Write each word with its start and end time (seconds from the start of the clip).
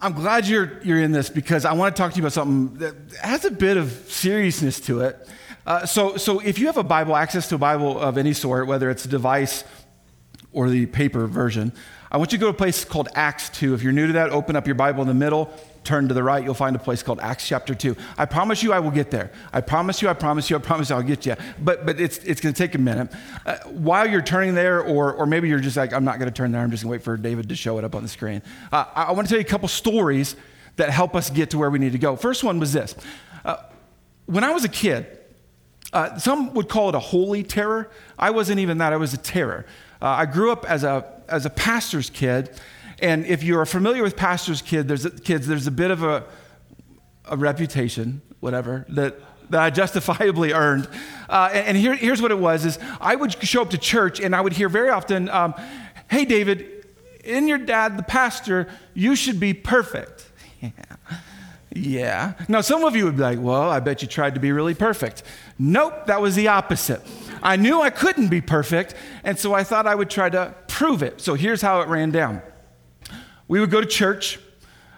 I'm 0.00 0.12
glad 0.12 0.46
you're, 0.46 0.80
you're 0.84 1.00
in 1.00 1.10
this 1.10 1.28
because 1.28 1.64
I 1.64 1.72
want 1.72 1.96
to 1.96 2.00
talk 2.00 2.12
to 2.12 2.16
you 2.16 2.22
about 2.22 2.32
something 2.32 2.78
that 2.78 2.94
has 3.20 3.44
a 3.44 3.50
bit 3.50 3.76
of 3.76 3.90
seriousness 4.08 4.78
to 4.80 5.00
it. 5.00 5.28
Uh, 5.66 5.84
so, 5.86 6.16
so, 6.16 6.38
if 6.38 6.58
you 6.58 6.66
have 6.66 6.76
a 6.76 6.84
Bible, 6.84 7.16
access 7.16 7.48
to 7.48 7.56
a 7.56 7.58
Bible 7.58 7.98
of 7.98 8.16
any 8.16 8.32
sort, 8.32 8.66
whether 8.68 8.90
it's 8.90 9.04
a 9.04 9.08
device 9.08 9.64
or 10.52 10.70
the 10.70 10.86
paper 10.86 11.26
version, 11.26 11.72
I 12.10 12.16
want 12.16 12.32
you 12.32 12.38
to 12.38 12.40
go 12.40 12.46
to 12.46 12.54
a 12.54 12.56
place 12.56 12.84
called 12.84 13.08
Acts 13.14 13.50
2. 13.50 13.74
If 13.74 13.82
you're 13.82 13.92
new 13.92 14.06
to 14.06 14.14
that, 14.14 14.30
open 14.30 14.56
up 14.56 14.66
your 14.66 14.74
Bible 14.74 15.02
in 15.02 15.08
the 15.08 15.14
middle, 15.14 15.52
turn 15.84 16.08
to 16.08 16.14
the 16.14 16.22
right, 16.22 16.42
you'll 16.42 16.54
find 16.54 16.74
a 16.74 16.78
place 16.78 17.02
called 17.02 17.20
Acts 17.20 17.46
chapter 17.46 17.74
2. 17.74 17.96
I 18.16 18.24
promise 18.24 18.62
you 18.62 18.72
I 18.72 18.78
will 18.78 18.90
get 18.90 19.10
there. 19.10 19.30
I 19.52 19.60
promise 19.60 20.00
you, 20.00 20.08
I 20.08 20.14
promise 20.14 20.48
you, 20.48 20.56
I 20.56 20.60
promise 20.60 20.88
you 20.88 20.96
I'll 20.96 21.02
get 21.02 21.26
you. 21.26 21.36
But, 21.58 21.84
but 21.84 22.00
it's, 22.00 22.18
it's 22.18 22.40
going 22.40 22.54
to 22.54 22.58
take 22.58 22.74
a 22.74 22.78
minute. 22.78 23.12
Uh, 23.44 23.58
while 23.66 24.08
you're 24.08 24.22
turning 24.22 24.54
there, 24.54 24.80
or, 24.80 25.12
or 25.12 25.26
maybe 25.26 25.48
you're 25.48 25.60
just 25.60 25.76
like, 25.76 25.92
I'm 25.92 26.04
not 26.04 26.18
going 26.18 26.30
to 26.30 26.34
turn 26.34 26.50
there, 26.50 26.62
I'm 26.62 26.70
just 26.70 26.82
going 26.82 26.90
to 26.90 26.98
wait 26.98 27.04
for 27.04 27.16
David 27.18 27.50
to 27.50 27.56
show 27.56 27.76
it 27.76 27.84
up 27.84 27.94
on 27.94 28.02
the 28.02 28.08
screen. 28.08 28.42
Uh, 28.72 28.86
I, 28.94 29.12
want 29.12 29.28
to 29.28 29.32
tell 29.32 29.40
you 29.40 29.46
a 29.46 29.48
couple 29.48 29.68
stories 29.68 30.34
that 30.76 30.88
help 30.88 31.14
us 31.14 31.28
get 31.28 31.50
to 31.50 31.58
where 31.58 31.68
we 31.68 31.78
need 31.78 31.92
to 31.92 31.98
go. 31.98 32.16
First 32.16 32.42
one 32.42 32.58
was 32.58 32.72
this. 32.72 32.94
Uh, 33.44 33.56
when 34.24 34.44
I 34.44 34.52
was 34.52 34.64
a 34.64 34.68
kid, 34.68 35.06
uh, 35.92 36.18
some 36.18 36.54
would 36.54 36.68
call 36.70 36.88
it 36.88 36.94
a 36.94 37.00
holy 37.00 37.42
terror. 37.42 37.90
I 38.18 38.30
wasn't 38.30 38.60
even 38.60 38.78
that, 38.78 38.94
I 38.94 38.96
was 38.96 39.12
a 39.12 39.18
terror. 39.18 39.66
Uh, 40.00 40.06
I 40.06 40.26
grew 40.26 40.52
up 40.52 40.64
as 40.64 40.84
a, 40.84 41.17
as 41.28 41.46
a 41.46 41.50
pastor's 41.50 42.10
kid, 42.10 42.50
and 43.00 43.24
if 43.26 43.42
you're 43.42 43.64
familiar 43.66 44.02
with 44.02 44.16
pastor's 44.16 44.62
kid, 44.62 44.88
there's 44.88 45.04
a, 45.04 45.10
kids, 45.10 45.46
there's 45.46 45.66
a 45.66 45.72
bit 45.72 45.90
of 45.90 46.02
a, 46.02 46.24
a 47.26 47.36
reputation, 47.36 48.22
whatever, 48.40 48.84
that, 48.88 49.16
that 49.50 49.60
I 49.60 49.70
justifiably 49.70 50.52
earned. 50.64 50.88
Uh, 51.28 51.50
and, 51.52 51.68
and 51.68 51.76
here, 51.76 51.94
here's 51.94 52.20
what 52.20 52.30
it 52.30 52.38
was: 52.38 52.64
is 52.64 52.78
I 53.00 53.14
would 53.14 53.42
show 53.44 53.62
up 53.62 53.70
to 53.70 53.78
church, 53.78 54.20
and 54.20 54.34
I 54.34 54.40
would 54.40 54.52
hear 54.52 54.68
very 54.68 54.90
often, 54.90 55.28
um, 55.28 55.54
"Hey, 56.10 56.24
David, 56.24 56.86
in 57.24 57.46
your 57.46 57.58
dad, 57.58 57.96
the 57.96 58.02
pastor, 58.02 58.68
you 58.94 59.14
should 59.14 59.38
be 59.40 59.54
perfect." 59.54 60.24
Yeah. 60.60 60.70
Yeah. 61.74 62.32
Now, 62.48 62.60
some 62.62 62.84
of 62.84 62.96
you 62.96 63.04
would 63.04 63.16
be 63.16 63.22
like, 63.22 63.38
well, 63.40 63.70
I 63.70 63.78
bet 63.80 64.02
you 64.02 64.08
tried 64.08 64.34
to 64.34 64.40
be 64.40 64.52
really 64.52 64.74
perfect. 64.74 65.22
Nope, 65.58 66.06
that 66.06 66.20
was 66.20 66.34
the 66.34 66.48
opposite. 66.48 67.00
I 67.42 67.56
knew 67.56 67.80
I 67.80 67.90
couldn't 67.90 68.28
be 68.28 68.40
perfect, 68.40 68.94
and 69.22 69.38
so 69.38 69.54
I 69.54 69.64
thought 69.64 69.86
I 69.86 69.94
would 69.94 70.10
try 70.10 70.28
to 70.30 70.54
prove 70.78 71.02
it. 71.02 71.20
So 71.20 71.34
here's 71.34 71.60
how 71.60 71.80
it 71.80 71.88
ran 71.88 72.12
down 72.12 72.40
we 73.48 73.58
would 73.58 73.70
go 73.70 73.80
to 73.80 73.86
church. 73.86 74.38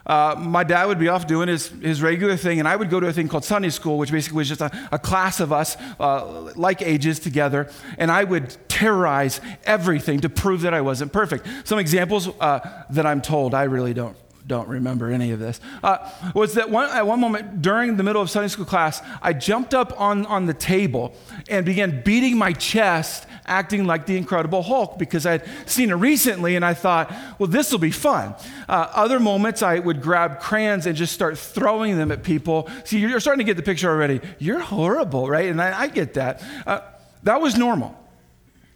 Uh, 0.04 0.34
my 0.36 0.62
dad 0.62 0.86
would 0.86 0.98
be 0.98 1.08
off 1.08 1.26
doing 1.26 1.48
his, 1.48 1.68
his 1.68 2.02
regular 2.02 2.36
thing, 2.36 2.58
and 2.58 2.68
I 2.68 2.76
would 2.76 2.90
go 2.90 3.00
to 3.00 3.06
a 3.06 3.12
thing 3.12 3.28
called 3.28 3.44
Sunday 3.44 3.70
school, 3.70 3.96
which 3.96 4.10
basically 4.10 4.38
was 4.38 4.48
just 4.48 4.60
a, 4.60 4.70
a 4.92 4.98
class 4.98 5.40
of 5.40 5.52
us, 5.52 5.76
uh, 5.98 6.52
like 6.54 6.82
ages, 6.82 7.18
together, 7.18 7.70
and 7.96 8.10
I 8.10 8.24
would 8.24 8.54
terrorize 8.68 9.40
everything 9.64 10.20
to 10.20 10.28
prove 10.28 10.62
that 10.62 10.74
I 10.74 10.80
wasn't 10.80 11.12
perfect. 11.12 11.46
Some 11.64 11.78
examples 11.78 12.28
uh, 12.40 12.84
that 12.90 13.06
I'm 13.06 13.22
told, 13.22 13.54
I 13.54 13.62
really 13.62 13.94
don't 13.94 14.16
don't 14.50 14.68
remember 14.68 15.12
any 15.12 15.30
of 15.30 15.38
this, 15.38 15.60
uh, 15.84 16.10
was 16.34 16.54
that 16.54 16.68
one, 16.68 16.90
at 16.90 17.06
one 17.06 17.20
moment 17.20 17.62
during 17.62 17.96
the 17.96 18.02
middle 18.02 18.20
of 18.20 18.28
Sunday 18.28 18.48
school 18.48 18.64
class, 18.64 19.00
I 19.22 19.32
jumped 19.32 19.74
up 19.74 19.98
on, 19.98 20.26
on 20.26 20.46
the 20.46 20.54
table 20.54 21.14
and 21.48 21.64
began 21.64 22.02
beating 22.02 22.36
my 22.36 22.52
chest, 22.52 23.28
acting 23.46 23.86
like 23.86 24.06
the 24.06 24.16
Incredible 24.16 24.62
Hulk 24.62 24.98
because 24.98 25.24
I 25.24 25.32
had 25.32 25.48
seen 25.66 25.90
it 25.90 25.94
recently 25.94 26.56
and 26.56 26.64
I 26.64 26.74
thought, 26.74 27.14
well, 27.38 27.46
this 27.46 27.70
will 27.70 27.78
be 27.78 27.92
fun. 27.92 28.34
Uh, 28.68 28.88
other 28.92 29.20
moments, 29.20 29.62
I 29.62 29.78
would 29.78 30.02
grab 30.02 30.40
crayons 30.40 30.84
and 30.84 30.96
just 30.96 31.12
start 31.12 31.38
throwing 31.38 31.96
them 31.96 32.10
at 32.10 32.24
people. 32.24 32.68
See, 32.84 32.98
you're 32.98 33.20
starting 33.20 33.46
to 33.46 33.48
get 33.48 33.56
the 33.56 33.62
picture 33.62 33.88
already. 33.88 34.20
You're 34.40 34.58
horrible, 34.58 35.28
right? 35.28 35.48
And 35.48 35.62
I, 35.62 35.82
I 35.82 35.86
get 35.86 36.14
that. 36.14 36.42
Uh, 36.66 36.80
that 37.22 37.40
was 37.40 37.56
normal. 37.56 37.96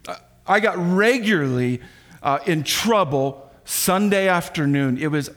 Uh, 0.07 0.15
I 0.47 0.61
got 0.61 0.79
regularly 0.79 1.81
uh, 2.23 2.39
in 2.47 2.63
trouble 2.63 3.41
Sunday 3.65 4.29
afternoon. 4.29 4.99
It 4.99 5.09
was 5.09 5.31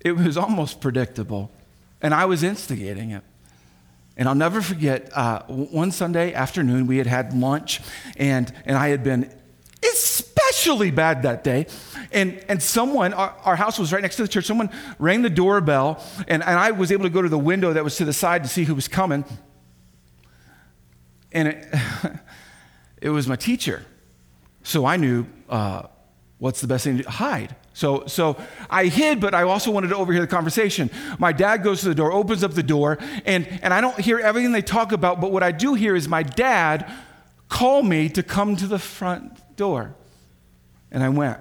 it 0.00 0.12
was 0.12 0.36
almost 0.36 0.80
predictable. 0.80 1.50
And 2.00 2.14
I 2.14 2.26
was 2.26 2.42
instigating 2.42 3.10
it. 3.10 3.24
And 4.16 4.28
I'll 4.28 4.34
never 4.34 4.60
forget 4.60 5.10
uh, 5.16 5.42
one 5.44 5.92
Sunday 5.92 6.34
afternoon, 6.34 6.86
we 6.86 6.98
had 6.98 7.06
had 7.06 7.32
lunch, 7.34 7.80
and, 8.16 8.52
and 8.64 8.76
I 8.76 8.88
had 8.88 9.04
been 9.04 9.32
especially 9.82 10.90
bad 10.90 11.22
that 11.22 11.44
day. 11.44 11.66
And, 12.10 12.42
and 12.48 12.60
someone, 12.60 13.12
our, 13.12 13.34
our, 13.44 13.56
house 13.56 13.78
was 13.78 13.92
right 13.92 14.02
next 14.02 14.16
to 14.16 14.22
the 14.22 14.28
church, 14.28 14.44
someone 14.44 14.70
rang 14.98 15.22
the 15.22 15.30
doorbell, 15.30 16.04
and, 16.26 16.42
and 16.42 16.58
I 16.58 16.72
was 16.72 16.90
able 16.90 17.04
to 17.04 17.10
go 17.10 17.22
to 17.22 17.28
the 17.28 17.38
window 17.38 17.72
that 17.72 17.84
was 17.84 17.96
to 17.96 18.04
the 18.04 18.12
side 18.12 18.42
to 18.42 18.48
see 18.48 18.64
who 18.64 18.74
was 18.74 18.88
coming. 18.88 19.24
And 21.30 21.48
it, 21.48 21.74
it 23.02 23.10
was 23.10 23.28
my 23.28 23.36
teacher. 23.36 23.84
So 24.64 24.84
I 24.84 24.96
knew 24.96 25.26
uh, 25.48 25.84
what's 26.38 26.60
the 26.60 26.66
best 26.66 26.84
thing 26.84 26.98
to 26.98 27.10
hide. 27.10 27.54
So, 27.74 28.06
so 28.06 28.36
I 28.70 28.86
hid, 28.86 29.20
but 29.20 29.34
I 29.34 29.42
also 29.42 29.70
wanted 29.70 29.88
to 29.88 29.96
overhear 29.96 30.20
the 30.20 30.28
conversation. 30.28 30.90
My 31.18 31.32
dad 31.32 31.62
goes 31.62 31.80
to 31.80 31.88
the 31.88 31.94
door, 31.94 32.12
opens 32.12 32.42
up 32.42 32.52
the 32.52 32.62
door, 32.62 32.98
and, 33.24 33.46
and 33.62 33.74
I 33.74 33.80
don't 33.80 33.98
hear 33.98 34.18
everything 34.18 34.52
they 34.52 34.62
talk 34.62 34.92
about, 34.92 35.20
but 35.20 35.32
what 35.32 35.42
I 35.42 35.52
do 35.52 35.74
hear 35.74 35.94
is 35.94 36.08
my 36.08 36.22
dad 36.22 36.90
call 37.48 37.82
me 37.82 38.08
to 38.10 38.22
come 38.22 38.56
to 38.56 38.66
the 38.66 38.78
front 38.78 39.56
door. 39.56 39.94
And 40.90 41.02
I 41.02 41.08
went. 41.08 41.38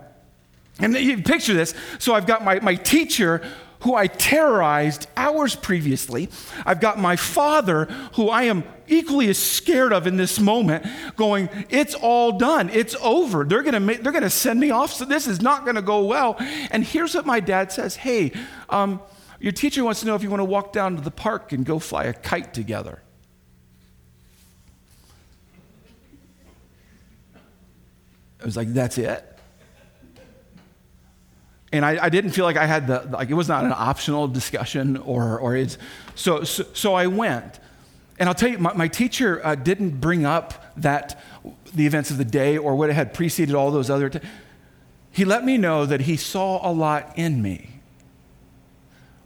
And 0.80 0.96
you 0.96 1.22
picture 1.24 1.53
this. 1.53 1.74
So 2.00 2.14
I've 2.14 2.28
got 2.28 2.44
my, 2.44 2.59
my 2.59 2.75
teacher 2.75 3.41
who 3.82 3.96
I 3.96 4.08
terrorized 4.08 5.08
hours 5.16 5.56
previously. 5.56 6.30
I've 6.66 6.82
got 6.82 7.00
my 7.00 7.16
father, 7.16 7.86
who 8.14 8.30
I 8.30 8.44
am 8.44 8.64
equally 8.88 9.30
as 9.30 9.38
scared 9.38 9.94
of 9.94 10.08
in 10.08 10.18
this 10.18 10.40
moment, 10.40 10.86
going, 11.16 11.50
It's 11.70 11.94
all 11.94 12.38
done. 12.38 12.70
It's 12.70 12.96
over. 13.02 13.44
They're 13.44 13.64
going 13.64 13.88
to 13.88 14.02
they're 14.02 14.12
gonna 14.12 14.30
send 14.30 14.60
me 14.60 14.72
off, 14.72 14.94
so 14.94 15.06
this 15.06 15.28
is 15.28 15.42
not 15.42 15.64
going 15.64 15.76
to 15.76 15.82
go 15.82 16.06
well. 16.06 16.36
And 16.72 16.84
here's 16.84 17.14
what 17.16 17.26
my 17.26 17.40
dad 17.40 17.72
says 17.72 17.96
Hey, 17.96 18.32
um, 18.70 19.02
your 19.40 19.52
teacher 19.52 19.84
wants 19.84 20.00
to 20.00 20.08
know 20.08 20.16
if 20.16 20.24
you 20.24 20.30
want 20.30 20.42
to 20.42 20.46
walk 20.46 20.74
down 20.74 20.96
to 20.96 21.02
the 21.02 21.12
park 21.12 21.52
and 21.52 21.66
go 21.66 21.80
fly 21.80 22.06
a 22.06 22.14
kite 22.14 22.54
together. 22.54 23.02
I 28.42 28.46
was 28.46 28.58
like, 28.58 28.74
That's 28.74 28.98
it? 28.98 29.37
And 31.72 31.85
I, 31.85 32.05
I, 32.05 32.09
didn't 32.09 32.31
feel 32.31 32.45
like 32.45 32.55
I 32.55 32.66
had 32.66 32.88
the 32.88 33.07
like 33.11 33.29
it 33.29 33.33
was 33.33 33.47
not 33.47 33.66
an 33.66 33.73
optional 33.73 34.28
discussion 34.28 34.97
or 34.97 35.38
or 35.39 35.55
it's 35.55 35.78
so 36.16 36.44
so, 36.44 36.66
so 36.73 36.94
I 36.94 37.07
went, 37.07 37.59
and 38.19 38.29
I'll 38.29 38.35
tell 38.35 38.50
you 38.50 38.57
my, 38.57 38.73
my 38.73 38.88
teacher 38.88 39.45
uh, 39.45 39.55
didn't 39.55 40.00
bring 40.00 40.25
up 40.25 40.73
that 40.78 41.22
the 41.73 41.85
events 41.85 42.09
of 42.09 42.17
the 42.17 42.25
day 42.25 42.57
or 42.57 42.75
what 42.75 42.89
had 42.89 43.13
preceded 43.13 43.53
all 43.53 43.72
those 43.72 43.89
other. 43.89 44.09
T- 44.09 44.19
he 45.11 45.25
let 45.25 45.44
me 45.44 45.57
know 45.57 45.85
that 45.85 46.01
he 46.01 46.16
saw 46.16 46.69
a 46.69 46.72
lot 46.72 47.13
in 47.17 47.41
me. 47.41 47.78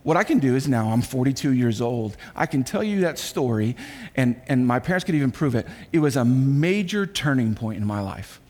What 0.03 0.17
I 0.17 0.23
can 0.23 0.39
do 0.39 0.55
is 0.55 0.67
now 0.67 0.89
I'm 0.89 1.01
42 1.01 1.51
years 1.51 1.79
old. 1.79 2.17
I 2.35 2.47
can 2.47 2.63
tell 2.63 2.83
you 2.83 3.01
that 3.01 3.19
story, 3.19 3.75
and, 4.15 4.41
and 4.47 4.65
my 4.65 4.79
parents 4.79 5.03
could 5.03 5.13
even 5.13 5.31
prove 5.31 5.53
it. 5.53 5.67
It 5.91 5.99
was 5.99 6.15
a 6.15 6.25
major 6.25 7.05
turning 7.05 7.53
point 7.53 7.77
in 7.77 7.85
my 7.85 8.01
life 8.01 8.41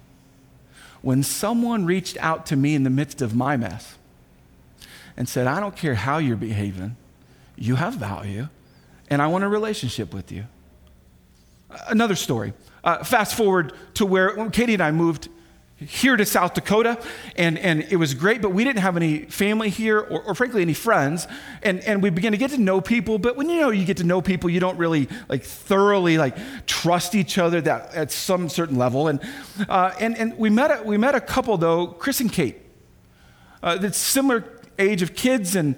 when 1.02 1.24
someone 1.24 1.86
reached 1.86 2.18
out 2.18 2.46
to 2.48 2.56
me 2.56 2.76
in 2.76 2.84
the 2.84 2.90
midst 2.90 3.22
of 3.22 3.36
my 3.36 3.58
mess 3.58 3.98
and 5.18 5.28
said, 5.28 5.48
I 5.48 5.60
don't 5.60 5.76
care 5.76 5.96
how 5.96 6.18
you're 6.18 6.38
behaving, 6.38 6.96
you 7.56 7.76
have 7.76 7.96
value, 7.96 8.48
and 9.10 9.22
I 9.22 9.28
want 9.28 9.44
a 9.44 9.48
relationship 9.48 10.14
with 10.14 10.32
you. 10.32 10.46
Another 11.88 12.16
story. 12.16 12.54
Uh, 12.84 13.04
fast 13.04 13.36
forward 13.36 13.74
to 13.96 14.06
where 14.06 14.50
Katie 14.50 14.74
and 14.74 14.84
I 14.84 14.92
moved 14.92 15.30
here 15.88 16.16
to 16.16 16.26
South 16.26 16.54
Dakota, 16.54 17.02
and, 17.36 17.58
and 17.58 17.82
it 17.90 17.96
was 17.96 18.14
great, 18.14 18.42
but 18.42 18.50
we 18.50 18.64
didn't 18.64 18.82
have 18.82 18.96
any 18.98 19.26
family 19.26 19.70
here 19.70 20.00
or, 20.00 20.22
or, 20.22 20.36
frankly 20.36 20.62
any 20.62 20.74
friends. 20.74 21.28
And, 21.64 21.80
and 21.82 22.04
we 22.04 22.10
began 22.10 22.32
to 22.34 22.38
get 22.38 22.52
to 22.52 22.58
know 22.58 22.82
people, 22.82 23.18
but 23.18 23.36
when 23.36 23.50
you 23.50 23.60
know 23.60 23.72
you 23.72 23.86
get 23.86 23.98
to 23.98 24.04
know 24.04 24.22
people, 24.22 24.50
you 24.50 24.60
don't 24.60 24.78
really 24.78 25.10
like 25.28 25.44
thoroughly 25.44 26.18
like 26.18 26.38
trust 26.68 27.16
each 27.16 27.38
other 27.38 27.62
that 27.62 27.94
at 27.94 28.12
some 28.12 28.48
certain 28.48 28.78
level. 28.78 29.08
And, 29.08 29.20
uh, 29.68 29.94
and, 30.00 30.16
and 30.18 30.38
we, 30.38 30.50
met 30.50 30.80
a, 30.80 30.84
we 30.84 30.98
met 30.98 31.16
a 31.16 31.22
couple 31.22 31.58
though, 31.58 31.88
Chris 31.88 32.20
and 32.20 32.32
Kate, 32.32 32.58
uh, 33.64 33.78
that's 33.78 33.98
similar 33.98 34.46
age 34.78 35.02
of 35.02 35.16
kids 35.16 35.56
and 35.56 35.76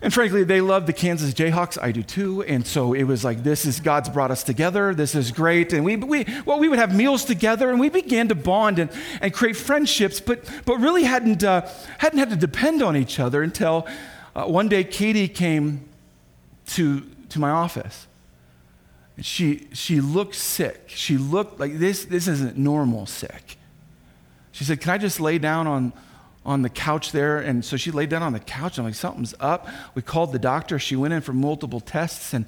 and 0.00 0.14
frankly, 0.14 0.44
they 0.44 0.60
love 0.60 0.86
the 0.86 0.92
Kansas 0.92 1.34
Jayhawks. 1.34 1.76
I 1.82 1.90
do 1.90 2.02
too. 2.02 2.42
And 2.44 2.64
so 2.66 2.92
it 2.92 3.02
was 3.04 3.24
like, 3.24 3.42
this 3.42 3.66
is 3.66 3.80
God's 3.80 4.08
brought 4.08 4.30
us 4.30 4.44
together. 4.44 4.94
This 4.94 5.14
is 5.14 5.32
great. 5.32 5.72
And 5.72 5.84
we, 5.84 5.96
we, 5.96 6.24
well, 6.46 6.60
we 6.60 6.68
would 6.68 6.78
have 6.78 6.94
meals 6.94 7.24
together 7.24 7.70
and 7.70 7.80
we 7.80 7.88
began 7.88 8.28
to 8.28 8.36
bond 8.36 8.78
and, 8.78 8.90
and 9.20 9.32
create 9.32 9.56
friendships, 9.56 10.20
but, 10.20 10.48
but 10.64 10.78
really 10.78 11.02
hadn't, 11.02 11.42
uh, 11.42 11.68
hadn't 11.98 12.20
had 12.20 12.30
to 12.30 12.36
depend 12.36 12.80
on 12.80 12.96
each 12.96 13.18
other 13.18 13.42
until 13.42 13.88
uh, 14.36 14.44
one 14.44 14.68
day 14.68 14.84
Katie 14.84 15.26
came 15.26 15.88
to, 16.66 17.00
to 17.30 17.40
my 17.40 17.50
office. 17.50 18.06
And 19.16 19.26
she, 19.26 19.66
she 19.72 20.00
looked 20.00 20.36
sick. 20.36 20.84
She 20.86 21.16
looked 21.16 21.58
like 21.58 21.78
this, 21.78 22.04
this 22.04 22.28
isn't 22.28 22.56
normal 22.56 23.06
sick. 23.06 23.56
She 24.52 24.62
said, 24.62 24.80
Can 24.80 24.90
I 24.90 24.98
just 24.98 25.18
lay 25.18 25.38
down 25.38 25.66
on, 25.66 25.92
on 26.48 26.62
the 26.62 26.70
couch 26.70 27.12
there. 27.12 27.38
And 27.38 27.62
so 27.62 27.76
she 27.76 27.90
laid 27.90 28.08
down 28.08 28.22
on 28.22 28.32
the 28.32 28.40
couch. 28.40 28.78
I'm 28.78 28.84
like, 28.84 28.94
something's 28.94 29.34
up. 29.38 29.68
We 29.94 30.00
called 30.00 30.32
the 30.32 30.38
doctor. 30.38 30.78
She 30.78 30.96
went 30.96 31.12
in 31.12 31.20
for 31.20 31.34
multiple 31.34 31.78
tests. 31.78 32.32
And, 32.32 32.46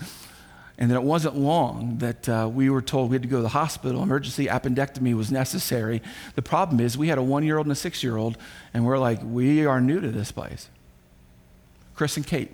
and 0.79 0.91
then 0.91 0.97
it 0.97 1.03
wasn't 1.03 1.37
long 1.37 1.99
that 1.99 2.27
uh, 2.27 2.51
we 2.51 2.71
were 2.71 2.81
told 2.81 3.11
we 3.11 3.17
had 3.17 3.23
to 3.23 3.29
go 3.29 3.37
to 3.37 3.43
the 3.43 3.51
hospital. 3.51 4.03
Emergency 4.03 4.47
appendectomy 4.47 5.15
was 5.15 5.31
necessary. 5.31 6.01
The 6.35 6.41
problem 6.41 6.81
is 6.81 6.97
we 6.97 7.09
had 7.09 7.19
a 7.19 7.23
one 7.23 7.45
year 7.45 7.59
old 7.59 7.67
and 7.67 7.73
a 7.73 7.77
six 7.77 8.03
year 8.03 8.17
old. 8.17 8.39
And 8.73 8.87
we're 8.87 8.99
like, 8.99 9.21
we 9.23 9.67
are 9.67 9.83
new 9.83 10.01
to 10.01 10.11
this 10.11 10.33
place. 10.33 10.71
Chris 11.95 12.17
and 12.17 12.27
Kate. 12.27 12.51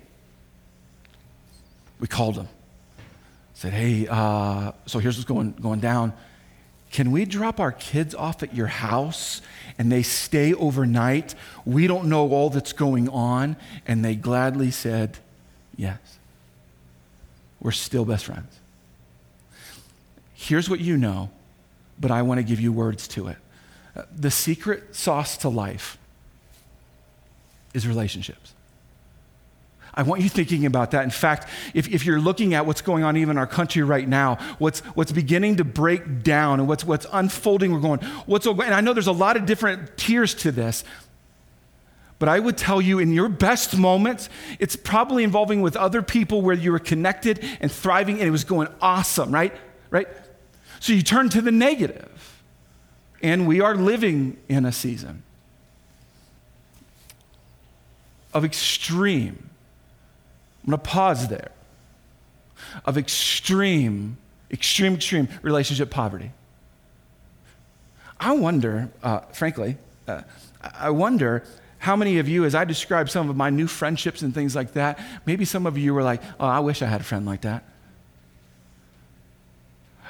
We 2.01 2.07
called 2.07 2.35
them. 2.35 2.49
Said, 3.53 3.71
hey, 3.71 4.05
uh, 4.09 4.73
so 4.85 4.99
here's 4.99 5.15
what's 5.15 5.25
going, 5.25 5.53
going 5.53 5.79
down. 5.79 6.11
Can 6.91 7.11
we 7.11 7.25
drop 7.25 7.59
our 7.59 7.71
kids 7.71 8.15
off 8.15 8.43
at 8.43 8.55
your 8.55 8.67
house 8.67 9.41
and 9.77 9.91
they 9.91 10.03
stay 10.03 10.53
overnight? 10.53 11.35
We 11.65 11.87
don't 11.87 12.07
know 12.07 12.29
all 12.31 12.49
that's 12.49 12.73
going 12.73 13.09
on. 13.09 13.57
And 13.85 14.03
they 14.03 14.15
gladly 14.15 14.71
said, 14.71 15.17
Yes. 15.75 15.99
We're 17.59 17.71
still 17.71 18.05
best 18.05 18.25
friends. 18.25 18.59
Here's 20.33 20.69
what 20.69 20.79
you 20.79 20.95
know, 20.97 21.29
but 21.99 22.11
I 22.11 22.21
want 22.21 22.37
to 22.37 22.43
give 22.43 22.59
you 22.59 22.71
words 22.71 23.07
to 23.09 23.27
it. 23.27 23.37
Uh, 23.95 24.03
the 24.15 24.29
secret 24.29 24.95
sauce 24.95 25.37
to 25.37 25.49
life 25.49 25.97
is 27.73 27.87
relationships. 27.87 28.53
I 29.97 30.03
want 30.03 30.21
you 30.21 30.29
thinking 30.29 30.67
about 30.67 30.91
that. 30.91 31.03
In 31.03 31.09
fact, 31.09 31.49
if, 31.73 31.89
if 31.89 32.05
you're 32.05 32.21
looking 32.21 32.53
at 32.53 32.67
what's 32.67 32.81
going 32.81 33.03
on 33.03 33.17
even 33.17 33.31
in 33.31 33.37
our 33.37 33.47
country 33.47 33.81
right 33.81 34.07
now, 34.07 34.37
what's, 34.59 34.79
what's 34.79 35.11
beginning 35.11 35.55
to 35.55 35.63
break 35.63 36.21
down 36.21 36.59
and 36.59 36.69
what's, 36.69 36.85
what's 36.85 37.07
unfolding, 37.11 37.73
we're 37.73 37.79
going, 37.79 37.99
what's, 38.27 38.45
and 38.45 38.61
I 38.61 38.79
know 38.79 38.93
there's 38.93 39.07
a 39.07 39.11
lot 39.11 39.37
of 39.37 39.47
different 39.47 39.97
tiers 39.97 40.35
to 40.35 40.51
this, 40.51 40.83
but 42.19 42.29
I 42.29 42.39
would 42.39 42.57
tell 42.57 42.79
you 42.79 42.99
in 42.99 43.11
your 43.11 43.27
best 43.27 43.75
moments, 43.75 44.29
it's 44.59 44.75
probably 44.75 45.23
involving 45.23 45.61
with 45.61 45.75
other 45.75 46.03
people 46.03 46.43
where 46.43 46.55
you 46.55 46.71
were 46.71 46.79
connected 46.79 47.43
and 47.59 47.71
thriving 47.71 48.19
and 48.19 48.27
it 48.27 48.31
was 48.31 48.43
going 48.43 48.67
awesome, 48.79 49.31
right? 49.31 49.53
Right? 49.89 50.07
So 50.79 50.93
you 50.93 51.01
turn 51.01 51.29
to 51.29 51.41
the 51.41 51.51
negative. 51.51 52.43
And 53.23 53.47
we 53.47 53.61
are 53.61 53.75
living 53.75 54.37
in 54.47 54.63
a 54.63 54.71
season 54.71 55.23
of 58.31 58.45
extreme 58.45 59.46
I'm 60.67 60.71
going 60.71 60.81
to 60.81 60.89
pause 60.89 61.29
there. 61.29 61.51
Of 62.85 62.97
extreme, 62.97 64.17
extreme, 64.51 64.95
extreme 64.95 65.29
relationship 65.41 65.89
poverty. 65.89 66.31
I 68.19 68.33
wonder, 68.33 68.89
uh, 69.01 69.19
frankly, 69.31 69.77
uh, 70.07 70.21
I 70.77 70.89
wonder 70.89 71.43
how 71.77 71.95
many 71.95 72.19
of 72.19 72.27
you, 72.27 72.43
as 72.43 72.53
I 72.53 72.65
describe 72.65 73.09
some 73.09 73.29
of 73.29 73.37
my 73.37 73.49
new 73.49 73.67
friendships 73.67 74.21
and 74.21 74.33
things 74.33 74.55
like 74.55 74.73
that, 74.73 74.99
maybe 75.25 75.45
some 75.45 75.65
of 75.65 75.77
you 75.77 75.93
were 75.93 76.03
like, 76.03 76.21
oh, 76.39 76.47
I 76.47 76.59
wish 76.59 76.81
I 76.81 76.87
had 76.87 76.99
a 76.99 77.03
friend 77.03 77.25
like 77.25 77.41
that. 77.41 77.63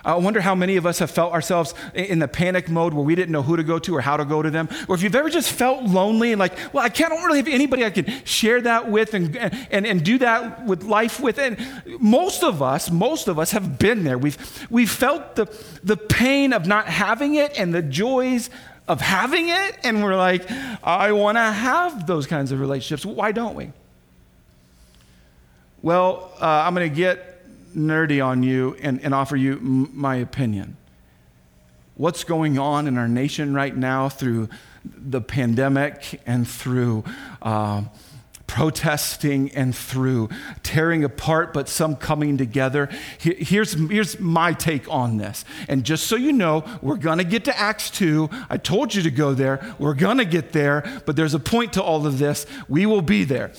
I 0.06 0.16
wonder 0.16 0.42
how 0.42 0.56
many 0.56 0.78
of 0.78 0.86
us 0.86 1.00
have 1.00 1.12
felt 1.12 1.34
ourselves 1.34 1.74
in 1.94 2.20
the 2.20 2.28
panic 2.28 2.70
mode 2.70 2.94
where 2.94 3.04
we 3.04 3.16
didn't 3.16 3.32
know 3.32 3.42
who 3.42 3.58
to 3.58 3.64
go 3.64 3.80
to 3.80 3.96
or 3.96 4.02
how 4.02 4.18
to 4.18 4.26
go 4.26 4.42
to 4.42 4.50
them. 4.50 4.70
Or 4.88 4.96
if 4.96 5.04
you've 5.04 5.16
ever 5.16 5.30
just 5.30 5.52
felt 5.52 5.84
lonely 5.84 6.32
and 6.32 6.40
like, 6.40 6.54
well, 6.74 6.84
I 6.84 6.90
can't 6.90 7.12
really 7.12 7.40
have 7.40 7.48
anybody 7.48 7.84
I 7.84 7.90
can 7.90 8.06
share 8.26 8.62
that 8.62 8.90
with 8.90 9.14
and, 9.14 9.36
and, 9.36 9.86
and 9.86 10.04
do 10.04 10.18
that 10.20 10.66
with 10.66 10.84
life 10.84 11.20
with. 11.20 11.40
And 11.40 11.58
most 12.00 12.44
of 12.44 12.62
us, 12.62 12.90
most 12.90 13.28
of 13.28 13.40
us 13.40 13.52
have 13.52 13.80
been 13.80 14.04
there. 14.04 14.18
We've, 14.18 14.68
we've 14.70 14.90
felt 14.90 15.36
the, 15.36 15.46
the 15.84 15.98
pain 15.98 16.54
of 16.54 16.66
not 16.66 16.88
having 16.88 17.36
it 17.36 17.60
and 17.60 17.74
the 17.74 17.82
joys 17.82 18.50
of 18.88 19.02
having 19.02 19.50
it. 19.50 19.78
And 19.84 20.04
we're 20.04 20.16
like, 20.16 20.50
I 20.84 21.12
want 21.12 21.38
to 21.38 21.42
have 21.42 22.08
those 22.08 22.28
kinds 22.28 22.52
of 22.52 22.60
relationships. 22.60 23.06
Why 23.06 23.32
don't 23.32 23.56
we? 23.56 23.72
Well, 25.82 26.32
uh, 26.42 26.46
I'm 26.46 26.74
going 26.74 26.90
to 26.90 26.96
get 26.96 27.27
nerdy 27.78 28.26
on 28.26 28.44
you 28.44 28.76
and, 28.82 29.00
and 29.02 29.14
offer 29.14 29.36
you 29.36 29.54
m- 29.54 29.92
my 29.94 30.16
opinion. 30.16 30.76
What's 31.96 32.24
going 32.24 32.60
on 32.60 32.88
in 32.88 32.98
our 32.98 33.08
nation 33.08 33.54
right 33.54 33.76
now 33.76 34.10
through 34.10 34.50
the 34.84 35.22
pandemic 35.22 36.22
and 36.26 36.48
through 36.48 37.04
uh, 37.42 37.84
protesting 38.48 39.52
and 39.52 39.76
through 39.76 40.30
tearing 40.64 41.04
apart, 41.04 41.54
but 41.54 41.68
some 41.68 41.96
coming 41.96 42.38
together. 42.38 42.90
Here's, 43.20 43.74
here's 43.74 44.20
my 44.20 44.54
take 44.54 44.90
on 44.92 45.18
this. 45.18 45.44
And 45.68 45.84
just 45.84 46.08
so 46.08 46.16
you 46.16 46.32
know, 46.32 46.64
we're 46.82 46.96
going 46.96 47.18
to 47.18 47.24
get 47.24 47.46
to 47.46 47.60
Acts 47.60 47.92
2. 47.92 48.30
I 48.50 48.58
told 48.58 48.96
you 48.96 49.02
to 49.04 49.12
go 49.12 49.34
there. 49.34 49.76
We're 49.78 49.94
going 49.94 50.18
to 50.18 50.26
get 50.26 50.54
there, 50.54 51.02
but 51.06 51.16
there's 51.16 51.34
a 51.34 51.40
point 51.40 51.74
to 51.74 51.84
all 51.84 52.08
of 52.08 52.18
this. 52.18 52.46
We 52.70 52.86
will 52.86 53.02
be 53.02 53.26
there. 53.26 53.52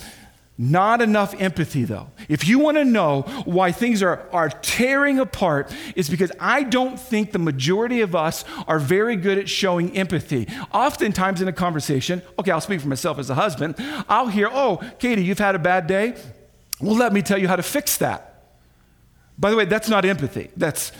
Not 0.61 1.01
enough 1.01 1.41
empathy, 1.41 1.85
though. 1.85 2.09
If 2.29 2.49
you 2.49 2.59
want 2.59 2.79
to 2.79 2.85
know 2.85 3.23
why 3.45 3.71
things 3.71 4.03
are, 4.03 4.29
are 4.33 4.49
tearing 4.49 5.21
apart, 5.21 5.73
it's 5.95 6.09
because 6.09 6.33
I 6.41 6.65
don't 6.65 6.99
think 6.99 7.31
the 7.31 7.39
majority 7.39 8.01
of 8.01 8.17
us 8.17 8.45
are 8.67 8.81
very 8.81 9.15
good 9.15 9.39
at 9.39 9.49
showing 9.49 9.97
empathy. 9.97 10.49
Oftentimes 10.73 11.41
in 11.41 11.47
a 11.47 11.53
conversation, 11.53 12.23
okay, 12.41 12.51
I'll 12.51 12.61
speak 12.61 12.81
for 12.81 12.89
myself 12.89 13.21
as 13.21 13.31
a 13.31 13.37
husband, 13.37 13.77
I'll 14.09 14.27
hear, 14.27 14.49
oh, 14.51 14.81
Katie, 14.99 15.23
you've 15.23 15.39
had 15.39 15.55
a 15.55 15.61
bad 15.61 15.87
day? 15.87 16.17
Well, 16.81 16.97
let 16.97 17.13
me 17.13 17.23
tell 17.23 17.39
you 17.39 17.47
how 17.47 17.57
to 17.57 17.63
fix 17.63 17.97
that. 17.99 18.25
By 19.39 19.51
the 19.51 19.57
way, 19.57 19.65
that's 19.65 19.89
not 19.89 20.05
empathy. 20.05 20.51
That's, 20.57 20.91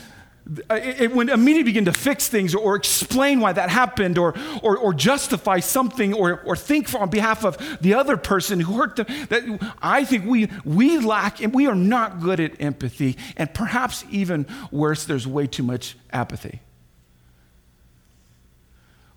it, 0.69 1.01
it 1.01 1.11
would 1.11 1.29
immediately 1.29 1.63
begin 1.63 1.85
to 1.85 1.93
fix 1.93 2.27
things 2.27 2.55
or, 2.55 2.59
or 2.59 2.75
explain 2.75 3.39
why 3.39 3.53
that 3.53 3.69
happened 3.69 4.17
or, 4.17 4.33
or, 4.63 4.77
or 4.77 4.93
justify 4.93 5.59
something 5.59 6.13
or, 6.13 6.41
or 6.41 6.55
think 6.55 6.87
for, 6.87 6.99
on 6.99 7.09
behalf 7.09 7.45
of 7.45 7.57
the 7.81 7.93
other 7.93 8.17
person 8.17 8.59
who 8.59 8.77
hurt 8.77 8.95
them. 8.95 9.05
That 9.29 9.75
I 9.81 10.05
think 10.05 10.25
we, 10.25 10.49
we 10.65 10.97
lack 10.99 11.41
and 11.41 11.53
we 11.53 11.67
are 11.67 11.75
not 11.75 12.19
good 12.19 12.39
at 12.39 12.59
empathy. 12.59 13.17
And 13.37 13.53
perhaps 13.53 14.05
even 14.09 14.47
worse, 14.71 15.05
there's 15.05 15.27
way 15.27 15.47
too 15.47 15.63
much 15.63 15.95
apathy. 16.11 16.61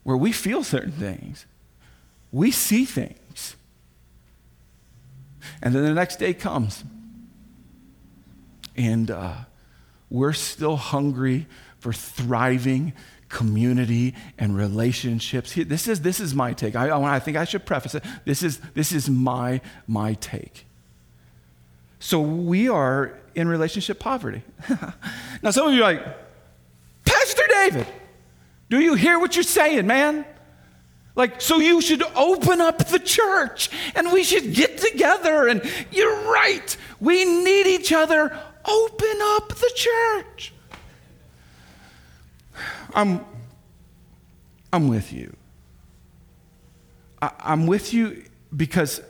Where 0.03 0.17
we 0.17 0.33
feel 0.33 0.65
certain 0.65 0.93
things, 0.93 1.47
we 2.31 2.51
see 2.51 2.85
things. 2.85 3.57
And 5.63 5.75
then 5.75 5.85
the 5.85 5.95
next 5.95 6.17
day 6.17 6.35
comes. 6.35 6.85
And, 8.77 9.11
uh, 9.11 9.35
we're 10.13 10.35
still 10.35 10.77
hungry 10.77 11.47
for 11.79 11.91
thriving 11.91 12.93
community 13.31 14.15
and 14.39 14.55
relationships. 14.55 15.55
This 15.55 15.89
is, 15.89 16.03
this 16.03 16.21
is 16.21 16.35
my 16.35 16.53
take. 16.53 16.77
I, 16.77 16.91
I 16.91 17.19
think 17.19 17.39
I 17.39 17.45
should 17.45 17.65
preface 17.65 17.95
it. 17.95 18.05
This 18.27 18.43
is, 18.43 18.59
this 18.75 18.93
is 18.93 19.09
my, 19.09 19.63
my 19.87 20.13
take. 20.15 20.67
So 21.99 22.21
we 22.21 22.69
are 22.69 23.19
in 23.35 23.49
relationship 23.49 23.99
poverty. 23.99 24.43
now, 25.43 25.51
some 25.51 25.69
of 25.69 25.75
you 25.75 25.83
are 25.83 25.95
like, 25.95 26.07
Pastor 27.07 27.45
David, 27.49 27.87
do 28.69 28.81
you 28.81 28.93
hear 28.93 29.19
what 29.19 29.35
you're 29.35 29.43
saying, 29.45 29.87
man? 29.87 30.27
Like, 31.15 31.41
so 31.41 31.59
you 31.59 31.81
should 31.81 32.03
open 32.15 32.61
up 32.61 32.87
the 32.87 32.99
church 32.99 33.71
and 33.95 34.13
we 34.13 34.25
should 34.25 34.53
get 34.53 34.77
together. 34.77 35.49
And 35.49 35.63
you're 35.91 36.31
right, 36.31 36.77
we 37.01 37.25
need 37.25 37.67
each 37.67 37.93
other 37.95 38.39
Open 38.65 39.19
up 39.23 39.49
the 39.49 39.73
church. 39.75 40.53
I'm, 42.95 43.25
I'm 44.73 44.89
with 44.89 45.13
you. 45.13 45.35
I, 47.21 47.31
I'm 47.41 47.67
with 47.67 47.93
you 47.95 48.25
because 48.55 49.01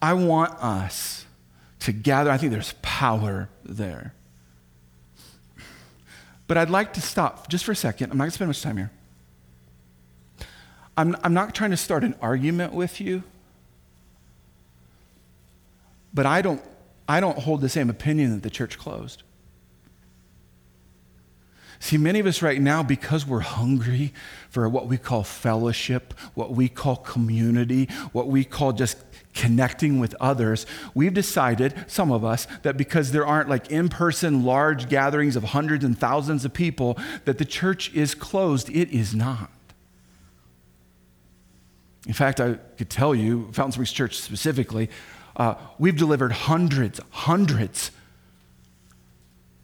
I 0.00 0.14
want 0.14 0.52
us 0.62 1.26
to 1.80 1.92
gather. 1.92 2.30
I 2.30 2.38
think 2.38 2.52
there's 2.52 2.74
power 2.82 3.48
there. 3.64 4.14
But 6.46 6.58
I'd 6.58 6.70
like 6.70 6.92
to 6.94 7.00
stop 7.00 7.48
just 7.48 7.64
for 7.64 7.72
a 7.72 7.76
second. 7.76 8.10
I'm 8.10 8.18
not 8.18 8.24
going 8.24 8.30
to 8.30 8.34
spend 8.34 8.48
much 8.48 8.62
time 8.62 8.76
here. 8.76 8.90
I'm, 10.96 11.16
I'm 11.24 11.32
not 11.32 11.54
trying 11.54 11.70
to 11.70 11.76
start 11.76 12.04
an 12.04 12.14
argument 12.20 12.74
with 12.74 13.00
you, 13.00 13.22
but 16.12 16.26
I 16.26 16.42
don't 16.42 16.62
I 17.12 17.20
don't 17.20 17.38
hold 17.40 17.60
the 17.60 17.68
same 17.68 17.90
opinion 17.90 18.32
that 18.32 18.42
the 18.42 18.48
church 18.48 18.78
closed. 18.78 19.22
See, 21.78 21.98
many 21.98 22.20
of 22.20 22.26
us 22.26 22.40
right 22.40 22.58
now, 22.58 22.82
because 22.82 23.26
we're 23.26 23.40
hungry 23.40 24.14
for 24.48 24.66
what 24.66 24.86
we 24.86 24.96
call 24.96 25.22
fellowship, 25.22 26.14
what 26.32 26.52
we 26.52 26.70
call 26.70 26.96
community, 26.96 27.84
what 28.12 28.28
we 28.28 28.46
call 28.46 28.72
just 28.72 28.96
connecting 29.34 30.00
with 30.00 30.14
others, 30.20 30.64
we've 30.94 31.12
decided, 31.12 31.84
some 31.86 32.10
of 32.10 32.24
us, 32.24 32.46
that 32.62 32.78
because 32.78 33.12
there 33.12 33.26
aren't 33.26 33.50
like 33.50 33.70
in 33.70 33.90
person 33.90 34.42
large 34.42 34.88
gatherings 34.88 35.36
of 35.36 35.44
hundreds 35.44 35.84
and 35.84 35.98
thousands 35.98 36.46
of 36.46 36.54
people, 36.54 36.96
that 37.26 37.36
the 37.36 37.44
church 37.44 37.92
is 37.92 38.14
closed. 38.14 38.70
It 38.70 38.88
is 38.88 39.14
not. 39.14 39.50
In 42.06 42.14
fact, 42.14 42.40
I 42.40 42.54
could 42.78 42.88
tell 42.88 43.14
you, 43.14 43.50
Fountain 43.52 43.72
Springs 43.72 43.92
Church 43.92 44.18
specifically, 44.18 44.88
uh, 45.36 45.54
we've 45.78 45.96
delivered 45.96 46.32
hundreds, 46.32 47.00
hundreds 47.10 47.90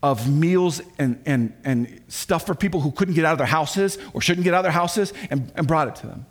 of 0.03 0.31
meals 0.31 0.81
and, 0.99 1.21
and, 1.27 1.53
and 1.65 2.01
stuff 2.09 2.47
for 2.47 2.55
people 2.55 2.81
who 2.81 2.91
couldn't 2.93 3.15
get 3.15 3.25
out 3.25 3.33
of 3.33 3.39
their 3.39 3.47
houses 3.47 3.99
or 4.13 4.21
shouldn't 4.21 4.45
get 4.45 4.55
out 4.55 4.59
of 4.59 4.65
their 4.65 4.73
houses 4.73 5.13
and, 5.31 5.53
and 5.57 5.67
brought 5.67 5.89
it 5.89 5.97
to 5.97 6.07
them. 6.07 6.27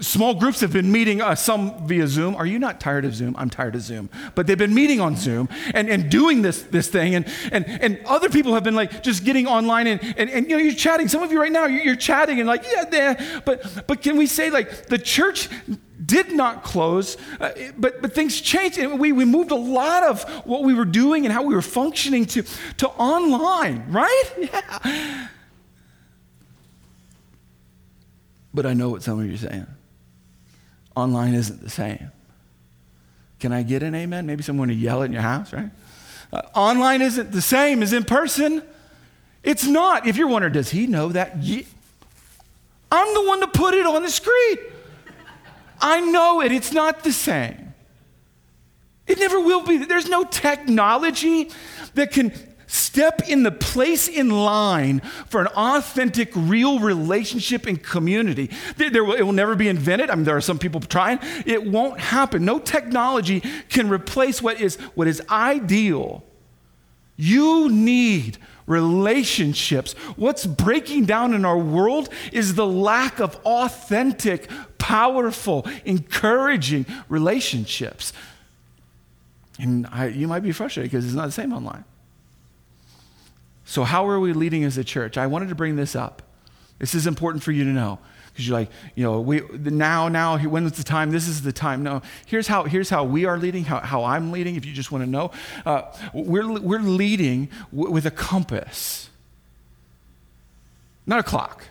Small 0.00 0.34
groups 0.34 0.60
have 0.60 0.72
been 0.72 0.90
meeting, 0.90 1.20
uh, 1.20 1.34
some 1.36 1.86
via 1.86 2.06
Zoom. 2.08 2.34
Are 2.34 2.46
you 2.46 2.58
not 2.58 2.80
tired 2.80 3.04
of 3.04 3.14
Zoom? 3.14 3.36
I'm 3.38 3.50
tired 3.50 3.76
of 3.76 3.82
Zoom. 3.82 4.10
But 4.34 4.46
they've 4.46 4.58
been 4.58 4.74
meeting 4.74 5.00
on 5.00 5.16
Zoom 5.16 5.48
and, 5.74 5.88
and 5.88 6.10
doing 6.10 6.42
this, 6.42 6.62
this 6.62 6.88
thing. 6.88 7.14
And, 7.14 7.26
and, 7.52 7.64
and 7.66 8.00
other 8.04 8.28
people 8.28 8.54
have 8.54 8.64
been 8.64 8.74
like 8.74 9.02
just 9.02 9.24
getting 9.24 9.46
online 9.46 9.86
and, 9.86 10.02
and, 10.16 10.28
and 10.28 10.50
you 10.50 10.56
know, 10.56 10.62
you're 10.62 10.74
chatting. 10.74 11.06
Some 11.06 11.22
of 11.22 11.30
you 11.30 11.40
right 11.40 11.52
now, 11.52 11.66
you're, 11.66 11.82
you're 11.82 11.96
chatting 11.96 12.40
and 12.40 12.48
like, 12.48 12.64
yeah, 12.64 12.84
yeah. 12.92 13.40
But, 13.44 13.84
but 13.86 14.02
can 14.02 14.16
we 14.16 14.26
say 14.26 14.50
like 14.50 14.86
the 14.86 14.98
church 14.98 15.48
did 16.10 16.32
not 16.32 16.64
close, 16.64 17.16
uh, 17.40 17.50
but, 17.78 18.02
but 18.02 18.14
things 18.14 18.40
changed. 18.40 18.78
And 18.78 18.98
we, 18.98 19.12
we 19.12 19.24
moved 19.24 19.50
a 19.50 19.56
lot 19.56 20.02
of 20.02 20.22
what 20.44 20.64
we 20.64 20.74
were 20.74 20.84
doing 20.84 21.24
and 21.24 21.32
how 21.32 21.42
we 21.42 21.54
were 21.54 21.62
functioning 21.62 22.26
to, 22.26 22.42
to 22.78 22.88
online, 22.88 23.84
right? 23.90 24.24
Yeah. 24.40 25.28
But 28.52 28.66
I 28.66 28.74
know 28.74 28.88
what 28.88 29.04
some 29.04 29.20
of 29.20 29.26
you 29.26 29.34
are 29.34 29.36
saying. 29.36 29.66
Online 30.96 31.34
isn't 31.34 31.62
the 31.62 31.70
same. 31.70 32.10
Can 33.38 33.52
I 33.52 33.62
get 33.62 33.84
an 33.84 33.94
amen? 33.94 34.26
Maybe 34.26 34.42
someone 34.42 34.68
to 34.68 34.74
yell 34.74 35.02
in 35.02 35.12
your 35.12 35.22
house, 35.22 35.52
right? 35.52 35.70
Uh, 36.32 36.42
online 36.54 37.00
isn't 37.00 37.30
the 37.30 37.42
same 37.42 37.80
as 37.82 37.92
in 37.92 38.04
person. 38.04 38.62
It's 39.42 39.64
not. 39.64 40.06
If 40.06 40.16
you're 40.16 40.28
wondering, 40.28 40.52
does 40.52 40.70
he 40.70 40.86
know 40.86 41.10
that? 41.10 41.36
I'm 42.92 43.14
the 43.14 43.24
one 43.26 43.40
to 43.40 43.46
put 43.46 43.74
it 43.74 43.86
on 43.86 44.02
the 44.02 44.10
screen. 44.10 44.58
I 45.80 46.00
know 46.00 46.40
it. 46.40 46.52
It's 46.52 46.72
not 46.72 47.04
the 47.04 47.12
same. 47.12 47.74
It 49.06 49.18
never 49.18 49.40
will 49.40 49.64
be. 49.64 49.78
There's 49.78 50.08
no 50.08 50.24
technology 50.24 51.50
that 51.94 52.12
can 52.12 52.32
step 52.70 53.28
in 53.28 53.42
the 53.42 53.50
place 53.50 54.06
in 54.06 54.30
line 54.30 55.00
for 55.26 55.40
an 55.40 55.48
authentic, 55.48 56.30
real 56.34 56.78
relationship 56.78 57.66
and 57.66 57.82
community. 57.82 58.50
There, 58.76 58.90
there 58.90 59.04
will, 59.04 59.14
it 59.14 59.22
will 59.22 59.32
never 59.32 59.56
be 59.56 59.68
invented. 59.68 60.10
I 60.10 60.14
mean, 60.14 60.24
there 60.24 60.36
are 60.36 60.40
some 60.40 60.58
people 60.58 60.80
trying. 60.80 61.18
It 61.46 61.64
won't 61.64 61.98
happen. 61.98 62.44
No 62.44 62.60
technology 62.60 63.42
can 63.68 63.88
replace 63.88 64.40
what 64.40 64.60
is, 64.60 64.76
what 64.94 65.08
is 65.08 65.20
ideal. 65.28 66.24
You 67.16 67.68
need 67.68 68.38
relationships. 68.66 69.92
What's 70.14 70.46
breaking 70.46 71.06
down 71.06 71.34
in 71.34 71.44
our 71.44 71.58
world 71.58 72.08
is 72.32 72.54
the 72.54 72.66
lack 72.66 73.18
of 73.18 73.34
authentic, 73.44 74.48
powerful, 74.80 75.64
encouraging 75.84 76.86
relationships. 77.08 78.12
And 79.60 79.86
I, 79.92 80.06
you 80.06 80.26
might 80.26 80.42
be 80.42 80.50
frustrated 80.50 80.90
because 80.90 81.04
it's 81.04 81.14
not 81.14 81.26
the 81.26 81.32
same 81.32 81.52
online. 81.52 81.84
So, 83.64 83.84
how 83.84 84.08
are 84.08 84.18
we 84.18 84.32
leading 84.32 84.64
as 84.64 84.76
a 84.76 84.82
church? 84.82 85.16
I 85.16 85.28
wanted 85.28 85.50
to 85.50 85.54
bring 85.54 85.76
this 85.76 85.94
up. 85.94 86.22
This 86.80 86.94
is 86.94 87.06
important 87.06 87.44
for 87.44 87.52
you 87.52 87.62
to 87.62 87.70
know 87.70 88.00
because 88.32 88.48
you're 88.48 88.58
like, 88.58 88.70
you 88.94 89.04
know, 89.04 89.20
we 89.20 89.42
now, 89.52 90.08
now, 90.08 90.38
when 90.38 90.64
is 90.64 90.72
the 90.72 90.82
time? 90.82 91.10
This 91.10 91.28
is 91.28 91.42
the 91.42 91.52
time. 91.52 91.82
No, 91.82 92.00
here's 92.26 92.46
how, 92.46 92.64
here's 92.64 92.88
how 92.88 93.04
we 93.04 93.26
are 93.26 93.36
leading, 93.38 93.64
how, 93.64 93.80
how 93.80 94.04
I'm 94.04 94.32
leading, 94.32 94.56
if 94.56 94.64
you 94.64 94.72
just 94.72 94.90
want 94.90 95.04
to 95.04 95.10
know. 95.10 95.30
Uh, 95.66 95.82
we're, 96.14 96.58
we're 96.58 96.80
leading 96.80 97.48
w- 97.70 97.92
with 97.92 98.06
a 98.06 98.10
compass, 98.10 99.10
not 101.06 101.20
a 101.20 101.22
clock. 101.22 101.66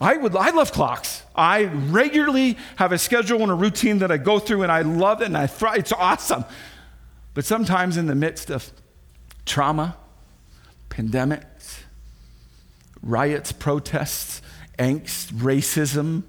I 0.00 0.16
would 0.16 0.34
I 0.34 0.50
love 0.50 0.72
clocks. 0.72 1.22
I 1.36 1.64
regularly 1.64 2.56
have 2.76 2.92
a 2.92 2.98
schedule 2.98 3.42
and 3.42 3.50
a 3.50 3.54
routine 3.54 3.98
that 3.98 4.10
I 4.10 4.16
go 4.16 4.38
through 4.38 4.62
and 4.62 4.72
I 4.72 4.82
love 4.82 5.20
it 5.20 5.26
and 5.26 5.36
I 5.36 5.46
thrive. 5.46 5.78
It's 5.78 5.92
awesome. 5.92 6.44
But 7.34 7.44
sometimes 7.44 7.96
in 7.96 8.06
the 8.06 8.14
midst 8.14 8.50
of 8.50 8.70
trauma, 9.44 9.96
pandemics, 10.88 11.80
riots, 13.02 13.52
protests, 13.52 14.42
angst, 14.78 15.32
racism. 15.32 16.22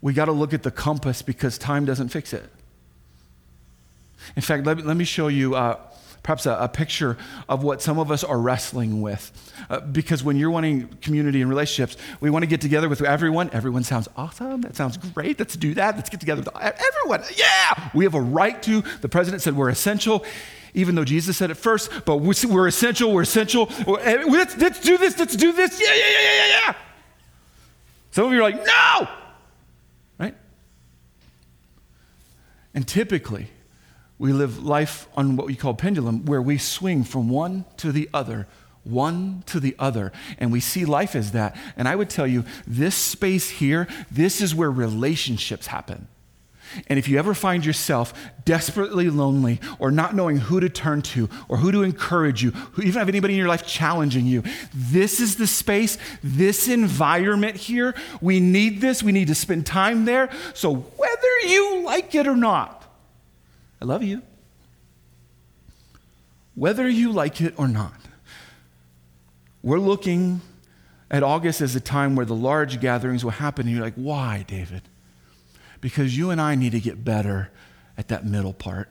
We 0.00 0.12
got 0.12 0.26
to 0.26 0.32
look 0.32 0.52
at 0.52 0.62
the 0.62 0.70
compass 0.70 1.22
because 1.22 1.56
time 1.56 1.86
doesn't 1.86 2.10
fix 2.10 2.34
it. 2.34 2.44
In 4.36 4.42
fact, 4.42 4.66
let 4.66 4.76
me, 4.76 4.82
let 4.82 4.96
me 4.96 5.04
show 5.04 5.28
you 5.28 5.54
uh, 5.54 5.78
perhaps 6.24 6.46
a, 6.46 6.54
a, 6.54 6.68
picture 6.68 7.16
of 7.48 7.62
what 7.62 7.80
some 7.80 7.98
of 7.98 8.10
us 8.10 8.24
are 8.24 8.38
wrestling 8.38 9.00
with. 9.00 9.30
Uh, 9.70 9.78
because 9.80 10.24
when 10.24 10.36
you're 10.36 10.50
wanting 10.50 10.88
community 11.00 11.40
and 11.40 11.48
relationships, 11.48 11.96
we 12.20 12.30
want 12.30 12.42
to 12.42 12.46
get 12.48 12.60
together 12.60 12.88
with 12.88 13.00
everyone. 13.02 13.48
Everyone 13.52 13.84
sounds 13.84 14.08
awesome. 14.16 14.62
That 14.62 14.74
sounds 14.74 14.96
great. 14.96 15.38
Let's 15.38 15.54
do 15.54 15.74
that. 15.74 15.94
Let's 15.94 16.10
get 16.10 16.18
together 16.18 16.42
with 16.42 16.56
everyone. 16.56 17.22
Yeah, 17.36 17.90
we 17.94 18.04
have 18.04 18.14
a 18.14 18.20
right 18.20 18.60
to. 18.64 18.82
The 19.02 19.08
president 19.08 19.42
said 19.42 19.56
we're 19.56 19.68
essential 19.68 20.24
even 20.76 20.96
though 20.96 21.04
Jesus 21.04 21.36
said 21.36 21.52
it 21.52 21.54
first, 21.54 21.88
but 22.04 22.16
we're 22.16 22.66
essential, 22.66 23.12
we're 23.12 23.22
essential. 23.22 23.68
Eh, 23.86 24.24
let's, 24.26 24.56
let's 24.56 24.80
do 24.80 24.98
this, 24.98 25.16
let's 25.16 25.36
do 25.36 25.52
this. 25.52 25.80
Yeah, 25.80 25.94
yeah, 25.94 26.10
yeah, 26.10 26.20
yeah, 26.20 26.46
yeah. 26.48 26.74
Some 28.10 28.26
of 28.26 28.32
you 28.32 28.40
are 28.40 28.42
like, 28.42 28.66
no! 28.66 29.08
Right? 30.18 30.34
And 32.74 32.88
typically, 32.88 33.50
we 34.24 34.32
live 34.32 34.64
life 34.64 35.06
on 35.18 35.36
what 35.36 35.46
we 35.46 35.54
call 35.54 35.74
pendulum, 35.74 36.24
where 36.24 36.40
we 36.40 36.56
swing 36.56 37.04
from 37.04 37.28
one 37.28 37.66
to 37.76 37.92
the 37.92 38.08
other, 38.14 38.46
one 38.82 39.42
to 39.44 39.60
the 39.60 39.76
other. 39.78 40.12
And 40.38 40.50
we 40.50 40.60
see 40.60 40.86
life 40.86 41.14
as 41.14 41.32
that. 41.32 41.54
And 41.76 41.86
I 41.86 41.94
would 41.94 42.08
tell 42.08 42.26
you, 42.26 42.44
this 42.66 42.94
space 42.94 43.50
here, 43.50 43.86
this 44.10 44.40
is 44.40 44.54
where 44.54 44.70
relationships 44.70 45.66
happen. 45.66 46.08
And 46.88 46.98
if 46.98 47.06
you 47.06 47.18
ever 47.18 47.34
find 47.34 47.66
yourself 47.66 48.14
desperately 48.46 49.10
lonely 49.10 49.60
or 49.78 49.90
not 49.90 50.14
knowing 50.14 50.38
who 50.38 50.58
to 50.58 50.70
turn 50.70 51.02
to 51.02 51.28
or 51.46 51.58
who 51.58 51.70
to 51.70 51.82
encourage 51.82 52.42
you, 52.42 52.52
who 52.52 52.80
even 52.80 52.98
have 52.98 53.10
anybody 53.10 53.34
in 53.34 53.38
your 53.38 53.48
life 53.48 53.66
challenging 53.66 54.24
you, 54.24 54.42
this 54.72 55.20
is 55.20 55.36
the 55.36 55.46
space, 55.46 55.98
this 56.22 56.66
environment 56.66 57.56
here. 57.56 57.94
We 58.22 58.40
need 58.40 58.80
this. 58.80 59.02
We 59.02 59.12
need 59.12 59.28
to 59.28 59.34
spend 59.34 59.66
time 59.66 60.06
there. 60.06 60.30
So 60.54 60.74
whether 60.74 61.40
you 61.46 61.82
like 61.84 62.14
it 62.14 62.26
or 62.26 62.36
not, 62.36 62.83
I 63.84 63.86
love 63.86 64.02
you. 64.02 64.22
Whether 66.54 66.88
you 66.88 67.12
like 67.12 67.40
it 67.40 67.54
or 67.56 67.68
not, 67.68 68.00
we're 69.62 69.78
looking 69.78 70.40
at 71.10 71.22
August 71.22 71.60
as 71.60 71.76
a 71.76 71.80
time 71.80 72.16
where 72.16 72.26
the 72.26 72.34
large 72.34 72.80
gatherings 72.80 73.22
will 73.22 73.32
happen. 73.32 73.66
And 73.66 73.76
you're 73.76 73.84
like, 73.84 73.94
why, 73.94 74.44
David? 74.48 74.82
because 75.84 76.16
you 76.16 76.30
and 76.30 76.40
I 76.40 76.54
need 76.54 76.72
to 76.72 76.80
get 76.80 77.04
better 77.04 77.50
at 77.98 78.08
that 78.08 78.24
middle 78.24 78.54
part. 78.54 78.88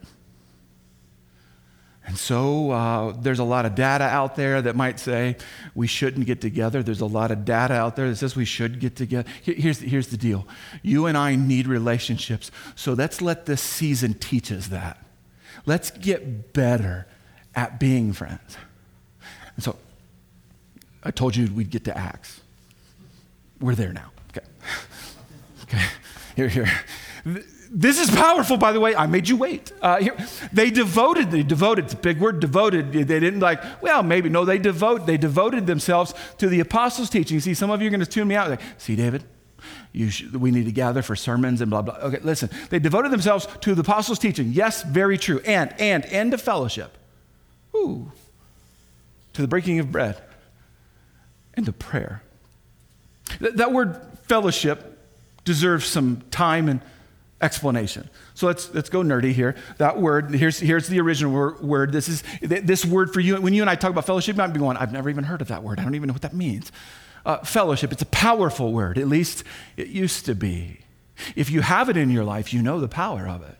And 2.05 2.17
so 2.17 2.71
uh, 2.71 3.13
there's 3.17 3.39
a 3.39 3.45
lot 3.45 3.65
of 3.65 3.75
data 3.75 4.03
out 4.03 4.35
there 4.35 4.61
that 4.61 4.75
might 4.75 4.99
say 4.99 5.37
we 5.73 5.87
shouldn't 5.87 6.25
get 6.25 6.41
together. 6.41 6.83
There's 6.83 6.99
a 6.99 7.05
lot 7.05 7.31
of 7.31 7.45
data 7.45 7.75
out 7.75 7.95
there 7.95 8.09
that 8.09 8.17
says 8.17 8.35
we 8.35 8.45
should 8.45 8.79
get 8.79 8.95
together. 8.95 9.29
Here's, 9.41 9.79
here's 9.79 10.07
the 10.07 10.17
deal 10.17 10.45
you 10.81 11.05
and 11.05 11.17
I 11.17 11.35
need 11.35 11.65
relationships. 11.65 12.51
So 12.75 12.93
let's 12.93 13.21
let 13.21 13.45
this 13.45 13.61
season 13.61 14.15
teach 14.15 14.51
us 14.51 14.67
that. 14.67 15.03
Let's 15.65 15.91
get 15.91 16.51
better 16.51 17.07
at 17.55 17.79
being 17.79 18.11
friends. 18.11 18.57
And 19.55 19.63
so 19.63 19.77
I 21.03 21.11
told 21.11 21.35
you 21.35 21.47
we'd 21.53 21.69
get 21.69 21.85
to 21.85 21.97
Acts. 21.97 22.41
We're 23.61 23.75
there 23.75 23.93
now. 23.93 24.11
Okay. 24.31 24.45
Okay. 25.63 25.85
Here, 26.35 26.49
here. 26.49 26.69
This 27.75 27.99
is 27.99 28.11
powerful, 28.11 28.57
by 28.57 28.71
the 28.71 28.79
way. 28.79 28.95
I 28.95 29.07
made 29.07 29.27
you 29.27 29.35
wait. 29.35 29.71
Uh, 29.81 29.97
here, 29.97 30.15
they 30.51 30.69
devoted, 30.69 31.31
they 31.31 31.41
devoted, 31.41 31.85
it's 31.85 31.95
a 31.95 31.97
big 31.97 32.19
word, 32.19 32.39
devoted. 32.39 32.93
They 32.93 33.03
didn't 33.03 33.39
like, 33.39 33.63
well, 33.81 34.03
maybe. 34.03 34.29
No, 34.29 34.45
they 34.45 34.59
devote, 34.59 35.07
they 35.07 35.17
devoted 35.17 35.65
themselves 35.65 36.13
to 36.37 36.47
the 36.47 36.59
apostles' 36.59 37.09
teaching. 37.09 37.39
See, 37.39 37.55
some 37.55 37.71
of 37.71 37.81
you 37.81 37.87
are 37.87 37.89
going 37.89 37.99
to 37.99 38.05
tune 38.05 38.27
me 38.27 38.35
out. 38.35 38.51
Like, 38.51 38.61
see, 38.77 38.95
David, 38.95 39.23
we 39.91 40.51
need 40.51 40.65
to 40.65 40.71
gather 40.71 41.01
for 41.01 41.15
sermons 41.15 41.61
and 41.61 41.71
blah, 41.71 41.81
blah. 41.81 41.95
Okay, 41.95 42.19
listen. 42.19 42.51
They 42.69 42.77
devoted 42.77 43.09
themselves 43.09 43.47
to 43.61 43.73
the 43.73 43.81
apostles' 43.81 44.19
teaching. 44.19 44.51
Yes, 44.51 44.83
very 44.83 45.17
true. 45.17 45.41
And, 45.43 45.73
and, 45.79 46.05
and 46.05 46.29
to 46.29 46.37
fellowship. 46.37 46.95
Ooh. 47.75 48.11
To 49.33 49.41
the 49.41 49.47
breaking 49.47 49.79
of 49.79 49.91
bread. 49.91 50.21
And 51.55 51.65
to 51.65 51.73
prayer. 51.73 52.21
That, 53.39 53.57
that 53.57 53.71
word 53.71 53.99
fellowship 54.27 54.99
deserves 55.43 55.87
some 55.87 56.21
time 56.29 56.69
and 56.69 56.79
explanation. 57.43 58.09
So 58.33 58.47
let's, 58.47 58.73
let's 58.73 58.89
go 58.89 59.01
nerdy 59.01 59.33
here. 59.33 59.55
That 59.77 59.99
word, 59.99 60.33
here's, 60.33 60.59
here's 60.59 60.87
the 60.87 60.99
original 61.01 61.55
word. 61.61 61.91
This 61.91 62.07
is 62.07 62.23
this 62.41 62.85
word 62.85 63.13
for 63.13 63.19
you. 63.19 63.39
When 63.39 63.53
you 63.53 63.61
and 63.61 63.69
I 63.69 63.75
talk 63.75 63.91
about 63.91 64.05
fellowship, 64.05 64.35
you 64.35 64.37
might 64.37 64.53
be 64.53 64.59
going, 64.59 64.77
I've 64.77 64.93
never 64.93 65.09
even 65.09 65.25
heard 65.25 65.41
of 65.41 65.49
that 65.49 65.61
word. 65.61 65.79
I 65.79 65.83
don't 65.83 65.95
even 65.95 66.07
know 66.07 66.13
what 66.13 66.23
that 66.23 66.33
means. 66.33 66.71
Uh, 67.25 67.37
fellowship, 67.39 67.91
it's 67.91 68.01
a 68.01 68.07
powerful 68.07 68.73
word. 68.73 68.97
At 68.97 69.07
least 69.07 69.43
it 69.77 69.87
used 69.87 70.25
to 70.25 70.35
be. 70.35 70.79
If 71.35 71.51
you 71.51 71.61
have 71.61 71.89
it 71.89 71.97
in 71.97 72.09
your 72.09 72.23
life, 72.23 72.53
you 72.53 72.61
know 72.61 72.79
the 72.79 72.87
power 72.87 73.27
of 73.27 73.43
it. 73.43 73.55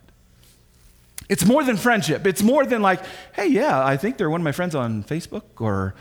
It's 1.30 1.46
more 1.46 1.64
than 1.64 1.78
friendship. 1.78 2.26
It's 2.26 2.42
more 2.42 2.66
than 2.66 2.82
like, 2.82 3.02
hey, 3.34 3.48
yeah, 3.48 3.86
I 3.86 3.98
think 3.98 4.18
they're 4.18 4.30
one 4.30 4.42
of 4.42 4.46
my 4.46 4.52
friends 4.52 4.76
on 4.76 5.04
Facebook 5.04 5.44
or 5.60 5.94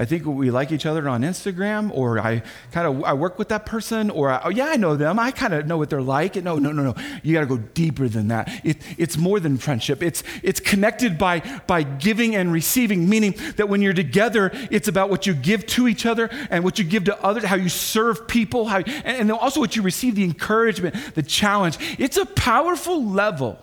I 0.00 0.06
think 0.06 0.24
we 0.24 0.50
like 0.50 0.72
each 0.72 0.86
other 0.86 1.06
on 1.10 1.20
Instagram, 1.20 1.90
or 1.92 2.18
I 2.18 2.42
kind 2.72 2.86
of 2.86 3.04
I 3.04 3.12
work 3.12 3.38
with 3.38 3.50
that 3.50 3.66
person, 3.66 4.08
or 4.08 4.30
I, 4.30 4.40
oh 4.44 4.48
yeah, 4.48 4.68
I 4.68 4.76
know 4.76 4.96
them. 4.96 5.18
I 5.18 5.30
kind 5.30 5.52
of 5.52 5.66
know 5.66 5.76
what 5.76 5.90
they're 5.90 6.00
like. 6.00 6.36
No, 6.36 6.58
no, 6.58 6.72
no, 6.72 6.82
no. 6.82 6.94
You 7.22 7.34
got 7.34 7.40
to 7.40 7.46
go 7.46 7.58
deeper 7.58 8.08
than 8.08 8.28
that. 8.28 8.48
It, 8.64 8.78
it's 8.96 9.18
more 9.18 9.38
than 9.40 9.58
friendship. 9.58 10.02
It's 10.02 10.22
it's 10.42 10.58
connected 10.58 11.18
by 11.18 11.40
by 11.66 11.82
giving 11.82 12.34
and 12.34 12.50
receiving, 12.50 13.10
meaning 13.10 13.34
that 13.56 13.68
when 13.68 13.82
you're 13.82 13.92
together, 13.92 14.50
it's 14.70 14.88
about 14.88 15.10
what 15.10 15.26
you 15.26 15.34
give 15.34 15.66
to 15.66 15.86
each 15.86 16.06
other 16.06 16.30
and 16.48 16.64
what 16.64 16.78
you 16.78 16.84
give 16.86 17.04
to 17.04 17.22
others, 17.22 17.44
how 17.44 17.56
you 17.56 17.68
serve 17.68 18.26
people, 18.26 18.64
how 18.64 18.78
and, 18.78 19.04
and 19.04 19.30
also 19.30 19.60
what 19.60 19.76
you 19.76 19.82
receive, 19.82 20.14
the 20.14 20.24
encouragement, 20.24 21.14
the 21.14 21.22
challenge. 21.22 21.76
It's 21.98 22.16
a 22.16 22.24
powerful 22.24 23.04
level 23.04 23.58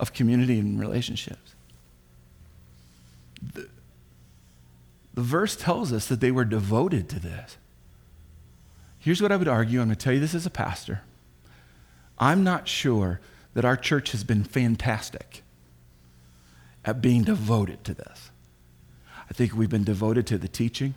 of 0.00 0.12
community 0.12 0.58
and 0.58 0.80
relationships. 0.80 1.53
The 5.14 5.22
verse 5.22 5.56
tells 5.56 5.92
us 5.92 6.06
that 6.08 6.20
they 6.20 6.30
were 6.30 6.44
devoted 6.44 7.08
to 7.08 7.20
this. 7.20 7.56
Here's 8.98 9.22
what 9.22 9.32
I 9.32 9.36
would 9.36 9.48
argue. 9.48 9.80
I'm 9.80 9.88
going 9.88 9.96
to 9.96 10.02
tell 10.02 10.12
you 10.12 10.20
this 10.20 10.34
as 10.34 10.46
a 10.46 10.50
pastor. 10.50 11.02
I'm 12.18 12.42
not 12.42 12.68
sure 12.68 13.20
that 13.54 13.64
our 13.64 13.76
church 13.76 14.12
has 14.12 14.24
been 14.24 14.44
fantastic 14.44 15.42
at 16.84 17.00
being 17.00 17.22
devoted 17.22 17.84
to 17.84 17.94
this. 17.94 18.30
I 19.28 19.32
think 19.32 19.54
we've 19.54 19.70
been 19.70 19.84
devoted 19.84 20.26
to 20.28 20.38
the 20.38 20.48
teaching. 20.48 20.94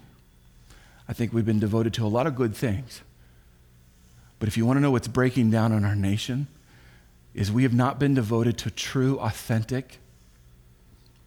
I 1.07 1.13
think 1.13 1.31
we've 1.31 1.45
been 1.45 1.59
devoted 1.59 1.93
to 1.95 2.05
a 2.05 2.07
lot 2.07 2.27
of 2.27 2.35
good 2.35 2.55
things. 2.55 3.01
But 4.39 4.47
if 4.47 4.57
you 4.57 4.65
want 4.65 4.77
to 4.77 4.81
know 4.81 4.91
what's 4.91 5.07
breaking 5.07 5.51
down 5.51 5.71
in 5.71 5.85
our 5.85 5.95
nation, 5.95 6.47
is 7.33 7.51
we 7.51 7.63
have 7.63 7.73
not 7.73 7.99
been 7.99 8.15
devoted 8.15 8.57
to 8.59 8.71
true, 8.71 9.19
authentic 9.19 9.99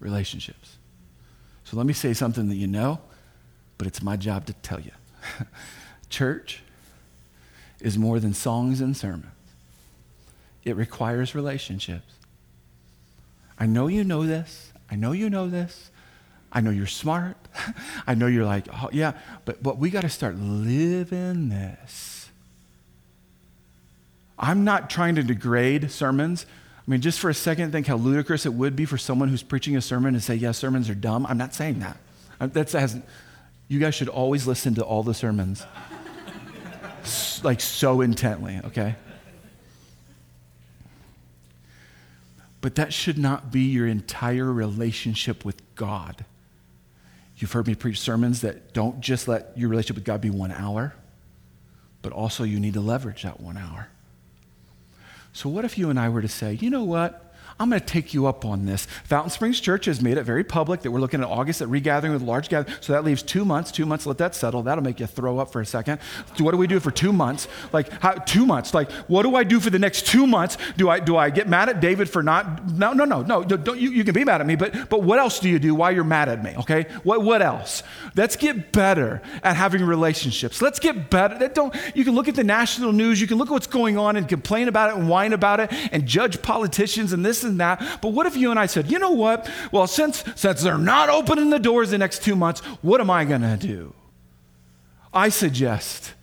relationships. 0.01 0.77
So 1.71 1.77
let 1.77 1.87
me 1.87 1.93
say 1.93 2.15
something 2.15 2.49
that 2.49 2.57
you 2.57 2.67
know, 2.67 2.99
but 3.79 3.87
it's 3.87 4.03
my 4.03 4.17
job 4.17 4.45
to 4.47 4.53
tell 4.55 4.81
you. 4.81 4.91
Church 6.11 6.65
is 7.81 7.97
more 7.97 8.19
than 8.19 8.35
songs 8.35 8.81
and 8.81 8.97
sermons, 8.97 9.31
it 10.65 10.75
requires 10.75 11.33
relationships. 11.33 12.15
I 13.57 13.67
know 13.67 13.87
you 13.87 14.03
know 14.03 14.27
this. 14.27 14.73
I 14.91 14.97
know 14.97 15.13
you 15.13 15.31
know 15.31 15.49
this. 15.49 15.93
I 16.51 16.61
know 16.61 16.71
you're 16.71 16.89
smart. 16.89 17.37
I 18.07 18.17
know 18.17 18.27
you're 18.27 18.45
like, 18.45 18.67
oh, 18.73 18.91
yeah, 18.91 19.13
but, 19.45 19.63
but 19.63 19.79
we 19.79 19.91
got 19.91 20.01
to 20.01 20.09
start 20.09 20.37
living 20.37 21.51
this. 21.51 22.31
I'm 24.37 24.65
not 24.65 24.91
trying 24.91 25.15
to 25.15 25.23
degrade 25.23 25.93
sermons. 25.93 26.47
I 26.91 26.95
mean, 26.95 27.03
just 27.03 27.21
for 27.21 27.31
a 27.31 27.35
second, 27.35 27.71
think 27.71 27.87
how 27.87 27.95
ludicrous 27.95 28.47
it 28.47 28.53
would 28.53 28.75
be 28.75 28.85
for 28.85 28.99
someone 28.99 29.29
who's 29.29 29.45
preaching 29.45 29.77
a 29.77 29.81
sermon 29.81 30.15
to 30.15 30.21
say, 30.21 30.35
yeah, 30.35 30.51
sermons 30.51 30.91
are 30.91 30.95
dumb. 30.97 31.25
I'm 31.25 31.39
not 31.39 31.55
saying 31.55 31.79
that. 31.79 31.97
That's, 32.41 32.73
has, 32.73 32.99
you 33.69 33.79
guys 33.79 33.95
should 33.95 34.09
always 34.09 34.49
listen 34.49 34.75
to 34.75 34.83
all 34.83 35.05
the 35.05 35.15
sermons, 35.15 35.65
like 37.45 37.61
so 37.61 38.01
intently, 38.01 38.59
okay? 38.65 38.97
But 42.61 42.75
that 42.75 42.93
should 42.93 43.19
not 43.19 43.53
be 43.53 43.61
your 43.61 43.87
entire 43.87 44.53
relationship 44.53 45.45
with 45.45 45.63
God. 45.77 46.25
You've 47.37 47.53
heard 47.53 47.69
me 47.69 47.77
preach 47.77 48.01
sermons 48.01 48.41
that 48.41 48.75
don't 48.75 49.01
just 49.01 49.29
let 49.29 49.57
your 49.57 49.69
relationship 49.69 49.95
with 49.95 50.05
God 50.07 50.21
be 50.21 50.31
one 50.31 50.51
hour, 50.51 50.97
but 52.03 52.11
also 52.11 52.43
you 52.43 52.59
need 52.59 52.75
to 52.75 52.81
leverage 52.81 53.23
that 53.23 53.39
one 53.39 53.57
hour. 53.57 53.91
So, 55.33 55.49
what 55.49 55.65
if 55.65 55.79
you 55.79 55.91
and 55.91 55.99
I 55.99 56.09
were 56.09 56.23
to 56.23 56.29
say, 56.29 56.55
you 56.55 56.71
know 56.71 56.85
what? 56.85 57.30
I'm 57.61 57.69
going 57.69 57.79
to 57.79 57.87
take 57.87 58.15
you 58.15 58.27
up 58.27 58.47
on 58.47 58.65
this. 58.65 58.87
Fountain 59.05 59.29
Springs 59.29 59.61
Church 59.61 59.85
has 59.85 60.01
made 60.01 60.17
it 60.17 60.23
very 60.23 60.43
public 60.43 60.81
that 60.81 60.91
we're 60.91 60.99
looking 60.99 61.21
at 61.21 61.27
August 61.27 61.61
at 61.61 61.69
regathering 61.69 62.11
with 62.11 62.23
large 62.23 62.49
gathering. 62.49 62.75
So 62.81 62.95
that 62.95 63.05
leaves 63.05 63.23
two 63.23 63.45
months. 63.45 63.71
Two 63.71 63.85
months, 63.85 64.07
let 64.07 64.17
that 64.17 64.35
settle. 64.35 64.63
That'll 64.63 64.83
make 64.83 64.99
you 64.99 65.07
throw 65.07 65.39
up 65.39 65.53
for 65.53 65.61
a 65.61 65.67
second. 65.67 66.01
What 66.39 66.53
do 66.53 66.57
we 66.57 66.67
do 66.67 66.81
for 66.81 66.91
two 66.91 67.13
months? 67.13 67.49
Like 67.71 67.91
how, 68.01 68.13
two 68.13 68.47
months. 68.47 68.73
Like 68.73 68.91
what 69.09 69.25
do 69.25 69.37
I 69.37 69.45
do 69.45 69.61
for 69.61 69.69
the 69.69 69.79
next 69.79 70.07
two 70.07 70.27
months? 70.27 70.57
Do 70.79 70.89
I 70.89 71.01
do 71.01 71.19
I 71.19 71.29
get 71.29 71.49
mad 71.49 71.69
at 71.69 71.81
David 71.81 72.09
for 72.09 72.23
not? 72.23 72.67
No, 72.71 72.95
no, 72.95 73.05
no, 73.05 73.21
no. 73.21 73.45
Don't, 73.45 73.79
you, 73.79 73.91
you 73.91 74.05
can 74.05 74.15
be 74.15 74.25
mad 74.25 74.41
at 74.41 74.47
me, 74.47 74.57
but 74.57 74.89
but 74.89 75.03
what 75.03 75.19
else 75.19 75.39
do 75.39 75.51
you 75.51 75.59
do 75.59 75.75
while 75.75 75.93
you're 75.93 76.03
mad 76.03 76.31
at 76.31 76.43
me? 76.43 76.55
Okay. 76.61 76.87
What 77.03 77.23
what 77.23 77.43
else? 77.43 77.83
Let's 78.17 78.37
get 78.37 78.73
better 78.73 79.21
at 79.43 79.57
having 79.57 79.85
relationships. 79.85 80.63
Let's 80.63 80.79
get 80.79 81.11
better. 81.11 81.47
Don't 81.49 81.77
you 81.95 82.05
can 82.05 82.15
look 82.15 82.27
at 82.27 82.37
the 82.37 82.45
national 82.45 82.93
news. 82.93 83.21
You 83.21 83.27
can 83.27 83.37
look 83.37 83.49
at 83.49 83.53
what's 83.53 83.67
going 83.67 83.99
on 83.99 84.17
and 84.17 84.27
complain 84.27 84.67
about 84.69 84.91
it 84.91 84.97
and 84.97 85.11
whine 85.11 85.35
about 85.35 85.61
it 85.61 85.71
and 85.93 86.07
judge 86.07 86.41
politicians 86.41 87.13
and 87.13 87.23
this 87.23 87.45
and 87.45 87.50
that. 87.59 88.01
But 88.01 88.09
what 88.09 88.27
if 88.27 88.37
you 88.37 88.51
and 88.51 88.59
I 88.59 88.67
said, 88.67 88.91
you 88.91 88.99
know 88.99 89.13
what? 89.13 89.51
Well, 89.73 89.87
since, 89.87 90.25
since 90.37 90.63
they're 90.63 90.79
not 90.79 91.09
opening 91.09 91.51
the 91.51 91.59
doors 91.59 91.91
the 91.91 91.99
next 91.99 92.23
two 92.23 92.37
months, 92.37 92.61
what 92.83 93.01
am 93.01 93.11
I 93.11 93.25
going 93.25 93.43
to 93.43 93.57
do? 93.57 93.95
I 95.13 95.29
suggest 95.29 96.15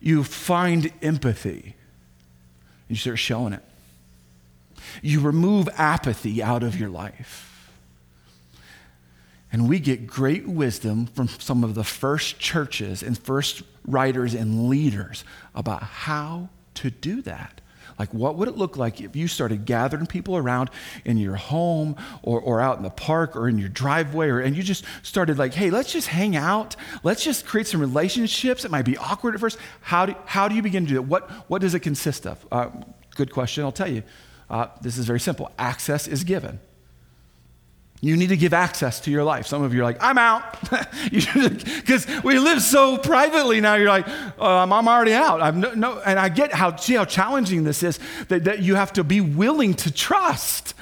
you 0.00 0.24
find 0.24 0.92
empathy. 1.02 1.74
You 2.88 2.96
start 2.96 3.18
showing 3.18 3.52
it. 3.52 3.62
You 5.02 5.20
remove 5.20 5.68
apathy 5.76 6.42
out 6.42 6.62
of 6.62 6.78
your 6.78 6.88
life. 6.88 7.44
And 9.50 9.68
we 9.68 9.78
get 9.78 10.06
great 10.06 10.46
wisdom 10.46 11.06
from 11.06 11.28
some 11.28 11.64
of 11.64 11.74
the 11.74 11.84
first 11.84 12.38
churches 12.38 13.02
and 13.02 13.18
first 13.18 13.62
writers 13.86 14.34
and 14.34 14.68
leaders 14.68 15.24
about 15.54 15.82
how 15.82 16.50
to 16.74 16.90
do 16.90 17.22
that. 17.22 17.60
Like, 17.98 18.12
what 18.14 18.36
would 18.36 18.48
it 18.48 18.56
look 18.56 18.76
like 18.76 19.00
if 19.00 19.16
you 19.16 19.28
started 19.28 19.64
gathering 19.64 20.06
people 20.06 20.36
around 20.36 20.70
in 21.04 21.18
your 21.18 21.36
home 21.36 21.96
or, 22.22 22.40
or 22.40 22.60
out 22.60 22.76
in 22.76 22.82
the 22.82 22.90
park 22.90 23.36
or 23.36 23.48
in 23.48 23.58
your 23.58 23.68
driveway, 23.68 24.28
or, 24.28 24.40
and 24.40 24.56
you 24.56 24.62
just 24.62 24.84
started, 25.02 25.38
like, 25.38 25.54
hey, 25.54 25.70
let's 25.70 25.92
just 25.92 26.08
hang 26.08 26.36
out. 26.36 26.76
Let's 27.02 27.24
just 27.24 27.46
create 27.46 27.66
some 27.66 27.80
relationships. 27.80 28.64
It 28.64 28.70
might 28.70 28.84
be 28.84 28.96
awkward 28.96 29.34
at 29.34 29.40
first. 29.40 29.58
How 29.80 30.06
do, 30.06 30.14
how 30.26 30.48
do 30.48 30.54
you 30.54 30.62
begin 30.62 30.84
to 30.84 30.88
do 30.88 30.94
that? 30.94 31.02
What, 31.02 31.30
what 31.48 31.60
does 31.60 31.74
it 31.74 31.80
consist 31.80 32.26
of? 32.26 32.46
Uh, 32.52 32.70
good 33.14 33.32
question. 33.32 33.64
I'll 33.64 33.72
tell 33.72 33.90
you. 33.90 34.02
Uh, 34.50 34.68
this 34.80 34.96
is 34.96 35.04
very 35.04 35.20
simple 35.20 35.50
access 35.58 36.08
is 36.08 36.24
given. 36.24 36.58
You 38.00 38.16
need 38.16 38.28
to 38.28 38.36
give 38.36 38.54
access 38.54 39.00
to 39.00 39.10
your 39.10 39.24
life. 39.24 39.46
Some 39.46 39.62
of 39.62 39.74
you 39.74 39.80
are 39.80 39.84
like, 39.84 39.98
I'm 40.00 40.18
out. 40.18 40.56
Because 41.10 42.06
we 42.22 42.38
live 42.38 42.60
so 42.60 42.98
privately 42.98 43.60
now. 43.60 43.74
You're 43.74 43.88
like, 43.88 44.06
um, 44.38 44.72
I'm 44.72 44.86
already 44.86 45.14
out. 45.14 45.40
I'm 45.40 45.58
no, 45.60 45.72
no, 45.72 45.98
and 46.00 46.18
I 46.18 46.28
get 46.28 46.52
how, 46.52 46.76
see 46.76 46.94
how 46.94 47.04
challenging 47.04 47.64
this 47.64 47.82
is 47.82 47.98
that, 48.28 48.44
that 48.44 48.60
you 48.60 48.74
have 48.74 48.92
to 48.94 49.04
be 49.04 49.20
willing 49.20 49.74
to 49.74 49.92
trust. 49.92 50.74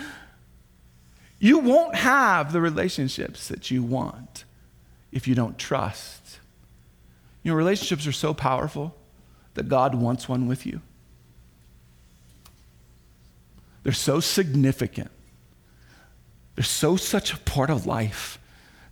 You 1.39 1.59
won't 1.59 1.95
have 1.95 2.53
the 2.53 2.61
relationships 2.61 3.49
that 3.49 3.71
you 3.71 3.83
want 3.83 4.45
if 5.13 5.29
you 5.29 5.35
don't 5.35 5.57
trust. 5.59 6.41
You 7.43 7.53
know, 7.53 7.57
relationships 7.57 8.07
are 8.07 8.13
so 8.13 8.35
powerful 8.35 8.95
that 9.55 9.69
God 9.69 9.95
wants 9.95 10.29
one 10.29 10.47
with 10.49 10.67
you. 10.67 10.81
They're 13.85 13.93
so 13.93 14.19
significant 14.21 15.11
they're 16.57 16.65
so 16.65 16.97
such 16.97 17.33
a 17.33 17.39
part 17.39 17.71
of 17.71 17.87
life 17.87 18.39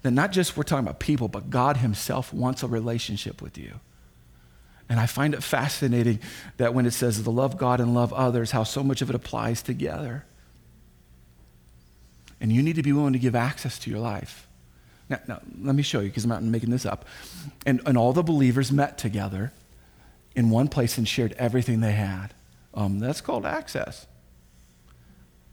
that 0.03 0.13
not 0.13 0.33
just 0.33 0.57
we're 0.57 0.63
talking 0.63 0.87
about 0.87 1.01
people, 1.01 1.29
but 1.29 1.51
God 1.51 1.79
Himself 1.79 2.33
wants 2.33 2.63
a 2.63 2.69
relationship 2.69 3.43
with 3.43 3.59
you. 3.59 3.81
And 4.89 5.01
I 5.01 5.07
find 5.07 5.33
it 5.33 5.43
fascinating 5.43 6.21
that 6.59 6.75
when 6.75 6.85
it 6.85 6.91
says 6.91 7.21
to 7.23 7.31
love 7.31 7.57
God 7.57 7.81
and 7.81 7.95
love 7.95 8.13
others, 8.13 8.51
how 8.51 8.65
so 8.65 8.83
much 8.83 9.01
of 9.01 9.09
it 9.09 9.17
applies 9.17 9.63
together. 9.63 10.27
And 12.39 12.53
you 12.53 12.63
need 12.63 12.77
to 12.77 12.83
be 12.83 12.93
willing 12.93 13.15
to 13.15 13.19
give 13.19 13.35
access 13.35 13.79
to 13.81 13.91
your 13.91 13.99
life. 13.99 14.47
Now, 15.09 15.21
now 15.27 15.41
let 15.63 15.75
me 15.75 15.83
show 15.83 16.01
you, 16.01 16.09
because 16.09 16.25
I'm 16.25 16.31
not 16.31 16.43
making 16.43 16.71
this 16.71 16.85
up. 16.85 17.07
And, 17.65 17.81
and 17.87 17.97
all 17.97 18.13
the 18.13 18.23
believers 18.23 18.71
met 18.71 18.99
together 18.99 19.53
in 20.37 20.51
one 20.51 20.69
place 20.69 20.99
and 20.99 21.09
shared 21.09 21.33
everything 21.39 21.81
they 21.81 21.93
had. 21.93 22.35
Um, 22.75 22.99
that's 22.99 23.23
called 23.23 23.47
access. 23.47 24.07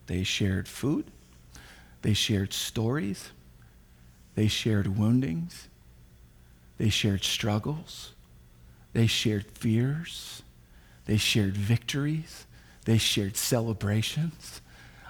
They 0.07 0.23
shared 0.23 0.67
food, 0.67 1.05
they 2.01 2.13
shared 2.13 2.53
stories, 2.53 3.31
they 4.35 4.47
shared 4.47 4.97
woundings, 4.97 5.67
they 6.77 6.89
shared 6.89 7.23
struggles, 7.23 8.13
they 8.93 9.07
shared 9.07 9.45
fears, 9.45 10.41
they 11.05 11.17
shared 11.17 11.55
victories, 11.55 12.45
they 12.85 12.97
shared 12.97 13.37
celebrations. 13.37 14.61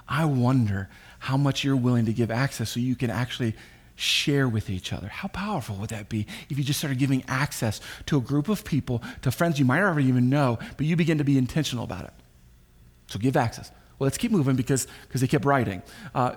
I 0.08 0.24
wonder 0.24 0.90
how 1.20 1.36
much 1.36 1.64
you're 1.64 1.76
willing 1.76 2.06
to 2.06 2.12
give 2.12 2.30
access 2.30 2.70
so 2.70 2.80
you 2.80 2.96
can 2.96 3.10
actually 3.10 3.54
share 3.94 4.48
with 4.48 4.68
each 4.68 4.92
other. 4.92 5.08
How 5.08 5.28
powerful 5.28 5.76
would 5.76 5.90
that 5.90 6.08
be 6.08 6.26
if 6.50 6.58
you 6.58 6.64
just 6.64 6.80
started 6.80 6.98
giving 6.98 7.24
access 7.28 7.80
to 8.06 8.18
a 8.18 8.20
group 8.20 8.48
of 8.48 8.64
people, 8.64 9.02
to 9.22 9.30
friends 9.30 9.58
you 9.58 9.64
might 9.64 9.80
not 9.80 9.98
even 10.00 10.28
know, 10.28 10.58
but 10.76 10.86
you 10.86 10.96
begin 10.96 11.18
to 11.18 11.24
be 11.24 11.38
intentional 11.38 11.84
about 11.84 12.04
it? 12.04 12.12
So 13.06 13.18
give 13.18 13.36
access. 13.36 13.70
Well, 13.98 14.06
let's 14.06 14.18
keep 14.18 14.32
moving 14.32 14.56
because 14.56 14.86
because 15.06 15.20
they 15.20 15.26
kept 15.26 15.44
writing. 15.44 15.82
Uh, 16.14 16.34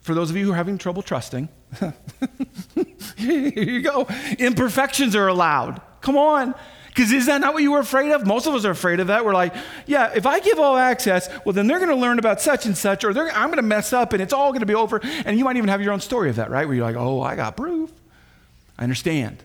for 0.00 0.14
those 0.14 0.30
of 0.30 0.36
you 0.36 0.46
who 0.46 0.52
are 0.52 0.56
having 0.56 0.78
trouble 0.78 1.02
trusting, 1.02 1.48
here 3.16 3.62
you 3.62 3.82
go. 3.82 4.06
Imperfections 4.38 5.14
are 5.14 5.28
allowed. 5.28 5.80
Come 6.00 6.16
on. 6.16 6.54
Because 6.88 7.12
is 7.12 7.26
that 7.26 7.40
not 7.40 7.54
what 7.54 7.62
you 7.62 7.70
were 7.70 7.78
afraid 7.78 8.10
of? 8.10 8.26
Most 8.26 8.46
of 8.46 8.54
us 8.54 8.64
are 8.64 8.72
afraid 8.72 8.98
of 8.98 9.06
that. 9.06 9.24
We're 9.24 9.32
like, 9.32 9.54
yeah, 9.86 10.12
if 10.14 10.26
I 10.26 10.40
give 10.40 10.58
all 10.58 10.76
access, 10.76 11.28
well, 11.44 11.52
then 11.52 11.68
they're 11.68 11.78
going 11.78 11.90
to 11.90 11.96
learn 11.96 12.18
about 12.18 12.40
such 12.40 12.66
and 12.66 12.76
such, 12.76 13.04
or 13.04 13.10
I'm 13.10 13.46
going 13.46 13.56
to 13.56 13.62
mess 13.62 13.92
up 13.92 14.12
and 14.12 14.20
it's 14.20 14.32
all 14.32 14.50
going 14.50 14.60
to 14.60 14.66
be 14.66 14.74
over. 14.74 15.00
And 15.24 15.38
you 15.38 15.44
might 15.44 15.56
even 15.56 15.68
have 15.68 15.80
your 15.80 15.92
own 15.92 16.00
story 16.00 16.30
of 16.30 16.36
that, 16.36 16.50
right? 16.50 16.66
Where 16.66 16.74
you're 16.74 16.84
like, 16.84 16.96
oh, 16.96 17.20
I 17.20 17.36
got 17.36 17.56
proof. 17.56 17.92
I 18.76 18.82
understand. 18.82 19.42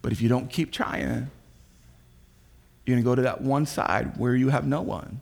But 0.00 0.12
if 0.12 0.22
you 0.22 0.28
don't 0.28 0.48
keep 0.48 0.70
trying, 0.70 1.30
you're 2.86 2.94
going 2.94 3.02
to 3.02 3.02
go 3.02 3.14
to 3.14 3.22
that 3.22 3.40
one 3.40 3.66
side 3.66 4.16
where 4.16 4.34
you 4.34 4.50
have 4.50 4.66
no 4.66 4.80
one. 4.80 5.20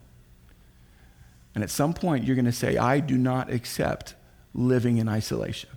And 1.58 1.64
at 1.64 1.70
some 1.70 1.92
point, 1.92 2.24
you're 2.24 2.36
going 2.36 2.44
to 2.44 2.52
say, 2.52 2.76
I 2.76 3.00
do 3.00 3.18
not 3.18 3.50
accept 3.50 4.14
living 4.54 4.98
in 4.98 5.08
isolation. 5.08 5.68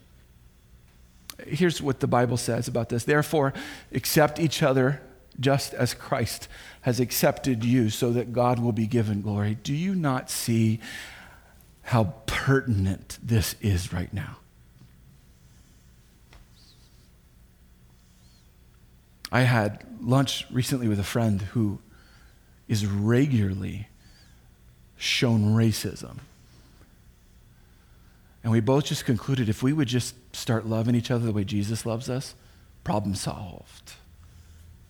Here's 1.48 1.82
what 1.82 2.02
the 2.02 2.08
Bible 2.08 2.38
says 2.38 2.67
about 2.67 2.89
this. 2.89 3.04
Therefore, 3.04 3.52
accept 3.91 4.39
each 4.39 4.62
other 4.62 5.02
just 5.39 5.74
as 5.74 5.96
Christ 5.96 6.48
has 6.82 7.00
accepted 7.00 7.63
you, 7.63 7.89
so 7.89 8.12
that 8.12 8.32
God 8.32 8.60
will 8.60 8.74
be 8.74 8.86
given 8.86 9.24
glory. 9.24 9.58
Do 9.63 9.74
you 9.74 9.96
not 9.96 10.30
see 10.30 10.80
how 11.82 12.13
pertinent 12.28 13.17
this 13.24 13.56
is 13.60 13.91
right 13.91 14.13
now? 14.13 14.38
I 19.32 19.41
had 19.41 19.84
lunch 20.00 20.46
recently 20.52 20.88
with 20.88 21.00
a 21.00 21.04
friend 21.04 21.41
who 21.41 21.80
is 22.67 22.86
regularly 22.86 23.88
shown 25.02 25.56
racism. 25.56 26.18
And 28.44 28.52
we 28.52 28.60
both 28.60 28.86
just 28.86 29.04
concluded 29.04 29.50
if 29.50 29.64
we 29.64 29.74
would 29.74 29.88
just 29.88 30.16
start 30.36 30.66
loving 30.66 30.96
each 30.96 31.10
other 31.10 31.26
the 31.26 31.32
way 31.32 31.44
Jesus 31.44 31.86
loves 31.86 32.10
us, 32.10 32.36
problem 32.84 33.16
solved. 33.16 33.94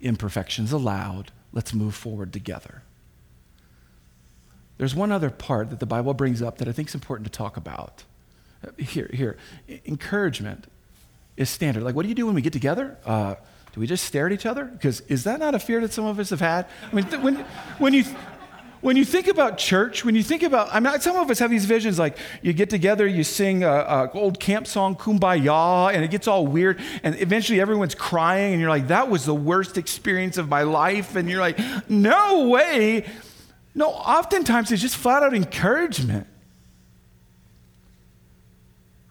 Imperfections 0.02 0.72
allowed. 0.72 1.32
Let's 1.54 1.74
move 1.74 1.96
forward 1.96 2.34
together. 2.34 2.84
There's 4.78 4.96
one 4.96 5.12
other 5.12 5.30
part 5.30 5.70
that 5.70 5.80
the 5.80 5.86
Bible 5.86 6.14
brings 6.14 6.42
up 6.42 6.58
that 6.58 6.68
I 6.68 6.72
think 6.72 6.90
is 6.90 6.96
important 6.96 7.32
to 7.32 7.38
talk 7.38 7.56
about. 7.56 8.04
Here, 8.78 9.10
here. 9.14 9.38
Encouragement 9.86 10.68
is 11.38 11.50
standard. 11.50 11.84
Like, 11.84 11.96
what 11.96 12.04
do 12.04 12.10
you 12.10 12.16
do 12.16 12.26
when 12.26 12.36
we 12.36 12.42
get 12.42 12.54
together? 12.54 12.98
Uh, 13.06 13.36
do 13.74 13.80
we 13.80 13.88
just 13.88 14.04
stare 14.04 14.26
at 14.26 14.34
each 14.34 14.46
other? 14.46 14.66
Because 14.66 15.02
is 15.02 15.24
that 15.24 15.40
not 15.40 15.56
a 15.56 15.60
fear 15.60 15.80
that 15.82 15.94
some 15.94 16.06
of 16.06 16.20
us 16.20 16.32
have 16.32 16.42
had? 16.42 16.68
I 16.92 16.96
mean, 16.96 17.06
th- 17.06 17.22
when, 17.22 17.36
when 17.78 17.94
you 17.94 18.04
when 18.82 18.98
you 18.98 19.06
think 19.06 19.28
about 19.28 19.58
church, 19.58 20.04
when 20.04 20.16
you 20.16 20.24
think 20.24 20.42
about, 20.42 20.70
I 20.72 20.80
mean, 20.80 21.00
some 21.00 21.16
of 21.16 21.30
us 21.30 21.38
have 21.40 21.52
these 21.52 21.66
visions 21.66 22.00
like 22.00 22.18
you 22.42 22.52
get 22.52 22.70
together, 22.70 23.08
you 23.08 23.24
sing 23.24 23.64
a, 23.64 24.10
old 24.14 24.40
camp 24.40 24.66
song, 24.66 24.96
Kumbaya, 24.96 25.94
and 25.94 26.04
it 26.04 26.10
gets 26.10 26.28
all 26.28 26.48
weird, 26.48 26.80
and 27.04 27.20
eventually 27.22 27.62
everyone's 27.62 27.94
crying, 27.94 28.54
and 28.54 28.62
you're 28.62 28.72
like, 28.72 28.88
that 28.88 29.10
was 29.10 29.26
the 29.26 29.36
worst 29.36 29.78
experience 29.78 30.38
of 30.38 30.50
my 30.50 30.64
life, 30.64 31.16
and 31.16 31.30
you're 31.30 31.40
like, 31.40 31.60
no 31.90 32.48
way. 32.48 33.06
No, 33.76 33.90
oftentimes 33.90 34.72
it's 34.72 34.82
just 34.82 34.98
flat 34.98 35.22
out 35.22 35.34
encouragement. 35.34 36.28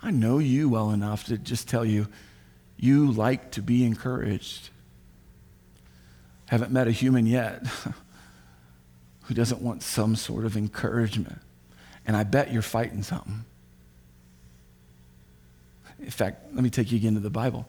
I 0.03 0.11
know 0.11 0.39
you 0.39 0.69
well 0.69 0.91
enough 0.91 1.25
to 1.25 1.39
just 1.39 1.69
tell 1.69 1.85
you, 1.85 2.09
you 2.77 3.13
like 3.13 3.53
to 3.53 3.63
be 3.63 3.85
encouraged. 3.85 4.71
Haven't 6.47 6.73
met 6.73 6.89
a 6.89 6.91
human 6.91 7.27
yet. 7.27 7.65
who 9.31 9.35
doesn't 9.37 9.63
want 9.63 9.81
some 9.81 10.17
sort 10.17 10.45
of 10.45 10.57
encouragement. 10.57 11.39
And 12.05 12.17
I 12.17 12.25
bet 12.25 12.53
you're 12.53 12.63
fighting 12.63 13.05
something. 13.05 13.45
In 16.01 16.11
fact, 16.11 16.53
let 16.53 16.65
me 16.65 16.69
take 16.69 16.91
you 16.91 16.99
again 16.99 17.15
to 17.15 17.21
the 17.21 17.31
Bible. 17.31 17.69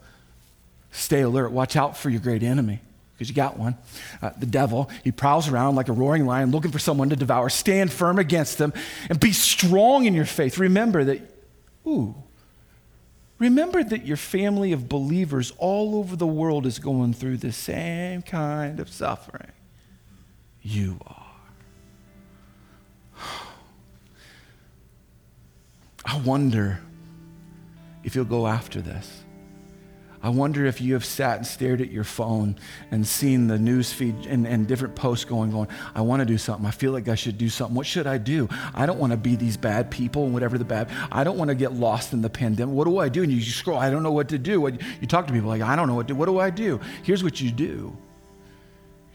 Stay 0.90 1.20
alert. 1.20 1.52
Watch 1.52 1.76
out 1.76 1.96
for 1.96 2.10
your 2.10 2.18
great 2.20 2.42
enemy, 2.42 2.80
because 3.14 3.28
you 3.28 3.34
got 3.36 3.60
one. 3.60 3.76
Uh, 4.20 4.30
the 4.36 4.46
devil, 4.46 4.90
he 5.04 5.12
prowls 5.12 5.48
around 5.48 5.76
like 5.76 5.88
a 5.88 5.92
roaring 5.92 6.26
lion 6.26 6.50
looking 6.50 6.72
for 6.72 6.80
someone 6.80 7.10
to 7.10 7.16
devour. 7.16 7.48
Stand 7.48 7.92
firm 7.92 8.18
against 8.18 8.58
them 8.58 8.72
and 9.08 9.20
be 9.20 9.30
strong 9.30 10.04
in 10.04 10.14
your 10.14 10.24
faith. 10.24 10.58
Remember 10.58 11.04
that, 11.04 11.20
ooh, 11.86 12.12
remember 13.38 13.84
that 13.84 14.04
your 14.04 14.16
family 14.16 14.72
of 14.72 14.88
believers 14.88 15.52
all 15.58 15.94
over 15.94 16.16
the 16.16 16.26
world 16.26 16.66
is 16.66 16.80
going 16.80 17.14
through 17.14 17.36
the 17.36 17.52
same 17.52 18.22
kind 18.22 18.80
of 18.80 18.88
suffering 18.88 19.52
you 20.60 20.98
are. 21.06 21.21
I 26.04 26.18
wonder 26.18 26.80
if 28.04 28.14
you'll 28.14 28.24
go 28.24 28.46
after 28.46 28.80
this. 28.80 29.22
I 30.24 30.28
wonder 30.28 30.66
if 30.66 30.80
you 30.80 30.94
have 30.94 31.04
sat 31.04 31.38
and 31.38 31.46
stared 31.46 31.80
at 31.80 31.90
your 31.90 32.04
phone 32.04 32.54
and 32.92 33.04
seen 33.04 33.48
the 33.48 33.58
news 33.58 33.92
feed 33.92 34.26
and, 34.26 34.46
and 34.46 34.68
different 34.68 34.94
posts 34.94 35.24
going, 35.24 35.50
going, 35.50 35.66
I 35.96 36.02
want 36.02 36.20
to 36.20 36.26
do 36.26 36.38
something. 36.38 36.64
I 36.64 36.70
feel 36.70 36.92
like 36.92 37.08
I 37.08 37.16
should 37.16 37.38
do 37.38 37.48
something. 37.48 37.74
What 37.74 37.86
should 37.86 38.06
I 38.06 38.18
do? 38.18 38.48
I 38.72 38.86
don't 38.86 39.00
want 39.00 39.10
to 39.10 39.16
be 39.16 39.34
these 39.34 39.56
bad 39.56 39.90
people 39.90 40.24
and 40.24 40.32
whatever 40.32 40.58
the 40.58 40.64
bad. 40.64 40.90
I 41.10 41.24
don't 41.24 41.38
want 41.38 41.48
to 41.48 41.56
get 41.56 41.72
lost 41.72 42.12
in 42.12 42.22
the 42.22 42.30
pandemic. 42.30 42.72
What 42.72 42.84
do 42.84 42.98
I 42.98 43.08
do? 43.08 43.24
And 43.24 43.32
you 43.32 43.42
scroll, 43.42 43.78
I 43.78 43.90
don't 43.90 44.04
know 44.04 44.12
what 44.12 44.28
to 44.28 44.38
do. 44.38 44.64
You 45.00 45.06
talk 45.08 45.26
to 45.26 45.32
people 45.32 45.48
like, 45.48 45.60
I 45.60 45.74
don't 45.74 45.88
know 45.88 45.94
what 45.94 46.06
to 46.06 46.14
do. 46.14 46.18
What 46.18 46.26
do 46.26 46.38
I 46.38 46.50
do? 46.50 46.78
Here's 47.02 47.24
what 47.24 47.40
you 47.40 47.50
do. 47.50 47.96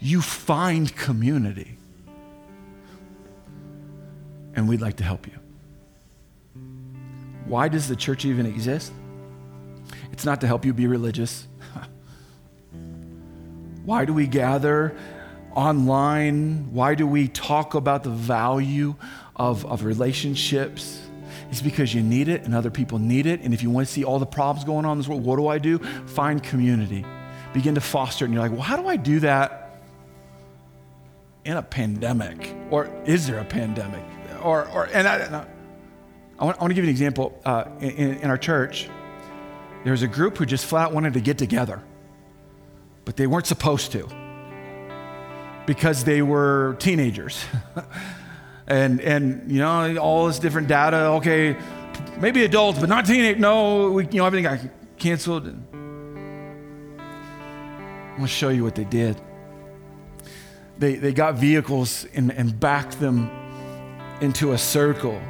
You 0.00 0.20
find 0.20 0.94
community. 0.94 1.78
And 4.58 4.68
we'd 4.68 4.80
like 4.80 4.96
to 4.96 5.04
help 5.04 5.28
you. 5.28 5.38
Why 7.46 7.68
does 7.68 7.86
the 7.86 7.94
church 7.94 8.24
even 8.24 8.44
exist? 8.44 8.92
It's 10.10 10.24
not 10.24 10.40
to 10.40 10.48
help 10.48 10.64
you 10.64 10.74
be 10.74 10.88
religious. 10.88 11.46
Why 13.84 14.04
do 14.04 14.12
we 14.12 14.26
gather 14.26 14.96
online? 15.54 16.72
Why 16.72 16.96
do 16.96 17.06
we 17.06 17.28
talk 17.28 17.74
about 17.74 18.02
the 18.02 18.10
value 18.10 18.96
of, 19.36 19.64
of 19.64 19.84
relationships? 19.84 21.00
It's 21.50 21.62
because 21.62 21.94
you 21.94 22.02
need 22.02 22.26
it 22.26 22.42
and 22.42 22.52
other 22.52 22.70
people 22.70 22.98
need 22.98 23.26
it. 23.26 23.42
And 23.42 23.54
if 23.54 23.62
you 23.62 23.70
want 23.70 23.86
to 23.86 23.92
see 23.92 24.02
all 24.02 24.18
the 24.18 24.26
problems 24.26 24.64
going 24.64 24.84
on 24.84 24.92
in 24.92 24.98
this 24.98 25.06
world, 25.06 25.24
what 25.24 25.36
do 25.36 25.46
I 25.46 25.58
do? 25.58 25.78
Find 25.78 26.42
community. 26.42 27.06
Begin 27.54 27.76
to 27.76 27.80
foster 27.80 28.24
it. 28.24 28.26
And 28.26 28.34
you're 28.34 28.42
like, 28.42 28.50
well, 28.50 28.62
how 28.62 28.76
do 28.76 28.88
I 28.88 28.96
do 28.96 29.20
that 29.20 29.80
in 31.44 31.56
a 31.56 31.62
pandemic? 31.62 32.56
Or 32.72 32.90
is 33.04 33.28
there 33.28 33.38
a 33.38 33.44
pandemic? 33.44 34.02
Or, 34.42 34.68
or 34.68 34.88
and 34.92 35.06
I, 35.08 35.44
I 36.38 36.44
want, 36.44 36.58
I 36.58 36.60
want 36.60 36.70
to 36.70 36.74
give 36.74 36.84
you 36.84 36.90
an 36.90 36.94
example. 36.94 37.40
Uh, 37.44 37.64
in, 37.80 38.18
in 38.18 38.30
our 38.30 38.38
church, 38.38 38.88
there 39.84 39.92
was 39.92 40.02
a 40.02 40.08
group 40.08 40.38
who 40.38 40.46
just 40.46 40.66
flat 40.66 40.92
wanted 40.92 41.14
to 41.14 41.20
get 41.20 41.38
together, 41.38 41.82
but 43.04 43.16
they 43.16 43.26
weren't 43.26 43.46
supposed 43.46 43.92
to 43.92 44.08
because 45.66 46.04
they 46.04 46.22
were 46.22 46.76
teenagers. 46.78 47.44
and, 48.66 49.00
and, 49.00 49.50
you 49.50 49.58
know, 49.58 49.96
all 49.98 50.26
this 50.26 50.38
different 50.38 50.68
data, 50.68 50.96
okay, 50.96 51.56
maybe 52.18 52.44
adults, 52.44 52.78
but 52.78 52.88
not 52.88 53.04
teenage. 53.04 53.38
No, 53.38 53.90
we, 53.90 54.04
you 54.06 54.18
know, 54.18 54.26
everything 54.26 54.44
got 54.44 54.60
canceled. 54.98 55.46
I'm 55.46 55.58
going 58.16 58.22
to 58.22 58.26
show 58.28 58.48
you 58.48 58.64
what 58.64 58.74
they 58.74 58.84
did. 58.84 59.20
They, 60.78 60.94
they 60.94 61.12
got 61.12 61.34
vehicles 61.34 62.06
and, 62.14 62.32
and 62.32 62.58
backed 62.58 63.00
them 63.00 63.30
into 64.20 64.52
a 64.52 64.58
circle 64.58 65.20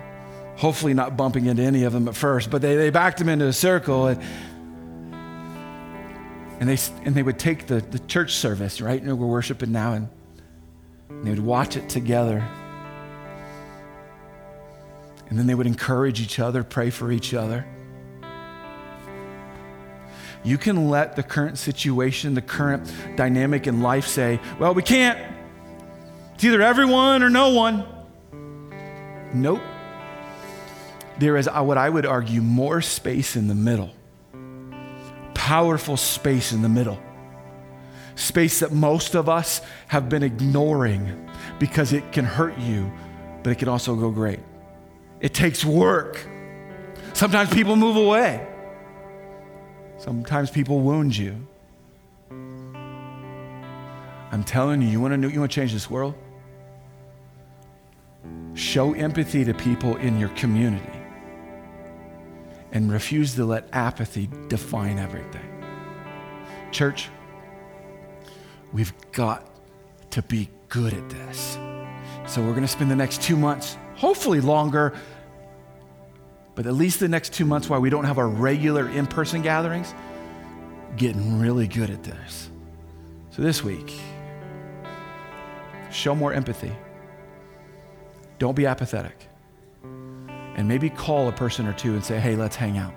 hopefully 0.58 0.92
not 0.92 1.16
bumping 1.16 1.46
into 1.46 1.62
any 1.62 1.84
of 1.84 1.92
them 1.92 2.08
at 2.08 2.16
first, 2.16 2.50
but 2.50 2.60
they, 2.60 2.74
they 2.74 2.90
backed 2.90 3.18
them 3.18 3.28
into 3.28 3.46
a 3.46 3.52
circle. 3.52 4.08
And, 4.08 4.20
and, 6.58 6.68
they, 6.68 6.76
and 7.04 7.14
they 7.14 7.22
would 7.22 7.38
take 7.38 7.68
the, 7.68 7.80
the 7.80 8.00
church 8.00 8.34
service, 8.34 8.80
right? 8.80 9.00
And 9.00 9.16
we're 9.18 9.26
worshiping 9.26 9.70
now, 9.70 9.92
and, 9.92 10.08
and 11.08 11.24
they 11.24 11.30
would 11.30 11.38
watch 11.44 11.76
it 11.76 11.88
together. 11.88 12.44
And 15.28 15.38
then 15.38 15.46
they 15.46 15.54
would 15.54 15.68
encourage 15.68 16.20
each 16.20 16.40
other, 16.40 16.64
pray 16.64 16.90
for 16.90 17.12
each 17.12 17.34
other. 17.34 17.64
You 20.42 20.58
can 20.58 20.88
let 20.88 21.14
the 21.14 21.22
current 21.22 21.56
situation, 21.56 22.34
the 22.34 22.42
current 22.42 22.92
dynamic 23.14 23.68
in 23.68 23.80
life 23.80 24.08
say, 24.08 24.40
well, 24.58 24.74
we 24.74 24.82
can't. 24.82 25.18
It's 26.34 26.42
either 26.42 26.62
everyone 26.62 27.22
or 27.22 27.30
no 27.30 27.50
one. 27.50 27.84
Nope 29.34 29.62
there 31.18 31.36
is 31.36 31.48
uh, 31.48 31.62
what 31.62 31.78
I 31.78 31.90
would 31.90 32.06
argue 32.06 32.40
more 32.40 32.80
space 32.80 33.36
in 33.36 33.48
the 33.48 33.54
middle. 33.54 33.90
Powerful 35.34 35.96
space 35.96 36.52
in 36.52 36.62
the 36.62 36.68
middle. 36.68 36.98
Space 38.14 38.60
that 38.60 38.72
most 38.72 39.14
of 39.14 39.28
us 39.28 39.60
have 39.88 40.08
been 40.08 40.22
ignoring 40.22 41.28
because 41.58 41.92
it 41.92 42.12
can 42.12 42.24
hurt 42.24 42.56
you, 42.58 42.90
but 43.42 43.50
it 43.50 43.58
can 43.58 43.68
also 43.68 43.94
go 43.96 44.10
great. 44.10 44.40
It 45.20 45.34
takes 45.34 45.64
work. 45.64 46.26
Sometimes 47.12 47.52
people 47.52 47.76
move 47.76 47.96
away. 47.96 48.46
Sometimes 49.98 50.50
people 50.50 50.80
wound 50.80 51.16
you. 51.16 51.46
I'm 54.30 54.44
telling 54.44 54.82
you, 54.82 54.88
you 54.88 55.00
want 55.00 55.20
to 55.20 55.28
you 55.28 55.40
want 55.40 55.50
to 55.50 55.54
change 55.54 55.72
this 55.72 55.90
world? 55.90 56.14
Show 58.58 58.92
empathy 58.94 59.44
to 59.44 59.54
people 59.54 59.94
in 59.98 60.18
your 60.18 60.30
community 60.30 60.98
and 62.72 62.90
refuse 62.90 63.36
to 63.36 63.44
let 63.44 63.68
apathy 63.72 64.28
define 64.48 64.98
everything. 64.98 65.64
Church, 66.72 67.08
we've 68.72 68.92
got 69.12 69.48
to 70.10 70.22
be 70.22 70.50
good 70.68 70.92
at 70.92 71.08
this. 71.08 71.56
So 72.26 72.42
we're 72.42 72.50
going 72.50 72.62
to 72.62 72.66
spend 72.66 72.90
the 72.90 72.96
next 72.96 73.22
two 73.22 73.36
months, 73.36 73.76
hopefully 73.94 74.40
longer, 74.40 74.92
but 76.56 76.66
at 76.66 76.74
least 76.74 76.98
the 76.98 77.06
next 77.06 77.32
two 77.32 77.44
months 77.44 77.68
while 77.68 77.80
we 77.80 77.90
don't 77.90 78.06
have 78.06 78.18
our 78.18 78.28
regular 78.28 78.88
in 78.88 79.06
person 79.06 79.40
gatherings, 79.40 79.94
getting 80.96 81.38
really 81.38 81.68
good 81.68 81.90
at 81.90 82.02
this. 82.02 82.50
So 83.30 83.40
this 83.40 83.62
week, 83.62 83.92
show 85.92 86.16
more 86.16 86.32
empathy. 86.32 86.72
Don't 88.38 88.54
be 88.54 88.66
apathetic 88.66 89.28
and 89.82 90.66
maybe 90.66 90.90
call 90.90 91.28
a 91.28 91.32
person 91.32 91.66
or 91.66 91.72
two 91.72 91.94
and 91.94 92.04
say, 92.04 92.18
hey, 92.18 92.34
let's 92.34 92.56
hang 92.56 92.78
out. 92.78 92.94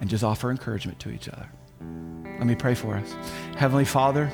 And 0.00 0.08
just 0.08 0.24
offer 0.24 0.50
encouragement 0.50 0.98
to 1.00 1.10
each 1.10 1.28
other. 1.28 1.46
Let 2.38 2.46
me 2.46 2.54
pray 2.54 2.74
for 2.74 2.94
us. 2.94 3.14
Heavenly 3.56 3.84
Father, 3.84 4.30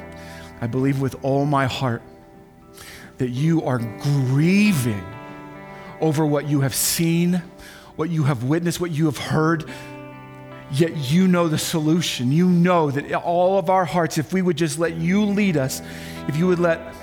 I 0.61 0.67
believe 0.67 1.01
with 1.01 1.17
all 1.25 1.45
my 1.45 1.67
heart 1.67 2.03
that 3.19 3.31
you 3.31 3.63
are 3.63 3.79
grieving 3.79 5.05
over 6.01 6.27
what 6.27 6.49
you 6.49 6.61
have 6.61 6.75
seen, 6.75 7.43
what 7.97 8.11
you 8.11 8.25
have 8.25 8.45
witnessed, 8.45 8.81
what 8.81 8.91
you 8.91 9.07
have 9.07 9.19
heard. 9.19 9.69
Yet 10.73 10.97
you 10.97 11.29
know 11.29 11.49
the 11.49 11.59
solution. 11.59 12.33
You 12.33 12.49
know 12.49 12.91
that 12.91 13.13
all 13.15 13.59
of 13.59 13.69
our 13.69 13.85
hearts, 13.85 14.17
if 14.17 14.33
we 14.33 14.43
would 14.43 14.57
just 14.57 14.79
let 14.79 14.95
you 14.97 15.25
lead 15.25 15.57
us, 15.57 15.83
if 16.29 16.37
you 16.37 16.47
would 16.47 16.59
let, 16.59 16.95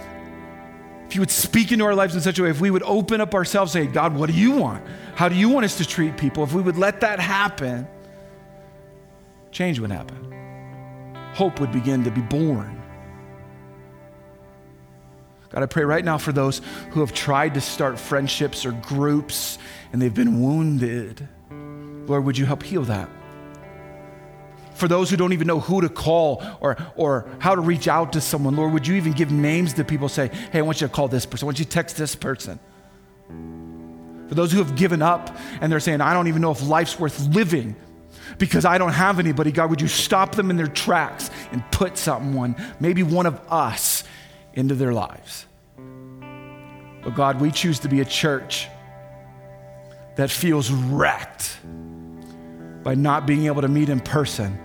if 1.09 1.15
you 1.15 1.21
would 1.21 1.31
speak 1.31 1.71
into 1.71 1.85
our 1.85 1.95
lives 1.95 2.13
in 2.13 2.21
such 2.21 2.37
a 2.37 2.43
way, 2.43 2.51
if 2.51 2.61
we 2.61 2.69
would 2.69 2.83
open 2.83 3.19
up 3.19 3.33
ourselves, 3.33 3.71
say, 3.71 3.87
God, 3.87 4.13
what 4.13 4.29
do 4.29 4.35
you 4.35 4.51
want? 4.51 4.85
How 5.15 5.27
do 5.27 5.33
you 5.33 5.49
want 5.49 5.65
us 5.65 5.79
to 5.79 5.85
treat 5.85 6.17
people? 6.17 6.43
If 6.43 6.53
we 6.53 6.61
would 6.61 6.77
let 6.77 7.01
that 7.01 7.19
happen, 7.19 7.87
change 9.49 9.79
would 9.79 9.89
happen. 9.89 10.31
Hope 11.33 11.59
would 11.59 11.71
begin 11.71 12.03
to 12.03 12.11
be 12.11 12.21
born. 12.21 12.79
God, 15.49 15.63
I 15.63 15.65
pray 15.65 15.83
right 15.83 16.05
now 16.05 16.19
for 16.19 16.31
those 16.31 16.61
who 16.91 16.99
have 16.99 17.11
tried 17.11 17.55
to 17.55 17.61
start 17.61 17.97
friendships 17.97 18.63
or 18.63 18.71
groups 18.73 19.57
and 19.91 19.99
they've 19.99 20.13
been 20.13 20.39
wounded. 20.39 21.27
Lord, 21.49 22.23
would 22.23 22.37
you 22.37 22.45
help 22.45 22.61
heal 22.61 22.83
that? 22.83 23.09
For 24.79 24.87
those 24.87 25.09
who 25.09 25.17
don't 25.17 25.33
even 25.33 25.45
know 25.45 25.59
who 25.59 25.81
to 25.81 25.89
call 25.89 26.41
or, 26.61 26.77
or 26.95 27.29
how 27.39 27.53
to 27.53 27.61
reach 27.61 27.89
out 27.89 28.13
to 28.13 28.21
someone, 28.21 28.55
Lord, 28.55 28.71
would 28.71 28.87
you 28.87 28.95
even 28.95 29.11
give 29.11 29.29
names 29.29 29.73
to 29.73 29.83
people? 29.83 30.07
Say, 30.07 30.29
hey, 30.51 30.59
I 30.59 30.61
want 30.61 30.79
you 30.79 30.87
to 30.87 30.93
call 30.93 31.09
this 31.09 31.25
person. 31.25 31.45
I 31.45 31.47
want 31.47 31.59
you 31.59 31.65
to 31.65 31.71
text 31.71 31.97
this 31.97 32.15
person. 32.15 32.59
For 34.29 34.35
those 34.35 34.53
who 34.53 34.59
have 34.59 34.77
given 34.77 35.01
up 35.01 35.35
and 35.59 35.69
they're 35.69 35.81
saying, 35.81 35.99
I 35.99 36.13
don't 36.13 36.29
even 36.29 36.41
know 36.41 36.51
if 36.51 36.65
life's 36.65 36.97
worth 36.97 37.19
living 37.27 37.75
because 38.37 38.63
I 38.63 38.77
don't 38.77 38.93
have 38.93 39.19
anybody, 39.19 39.51
God, 39.51 39.69
would 39.69 39.81
you 39.81 39.89
stop 39.89 40.35
them 40.35 40.49
in 40.49 40.55
their 40.55 40.67
tracks 40.67 41.29
and 41.51 41.61
put 41.71 41.97
someone, 41.97 42.55
maybe 42.79 43.03
one 43.03 43.25
of 43.25 43.37
us, 43.49 44.05
into 44.53 44.75
their 44.75 44.93
lives. 44.93 45.45
But 47.03 47.15
God, 47.15 47.41
we 47.41 47.51
choose 47.51 47.79
to 47.79 47.89
be 47.89 48.01
a 48.01 48.05
church 48.05 48.67
that 50.15 50.29
feels 50.29 50.71
wrecked 50.71 51.57
by 52.83 52.95
not 52.95 53.25
being 53.25 53.45
able 53.45 53.61
to 53.61 53.67
meet 53.67 53.89
in 53.89 53.99
person. 53.99 54.57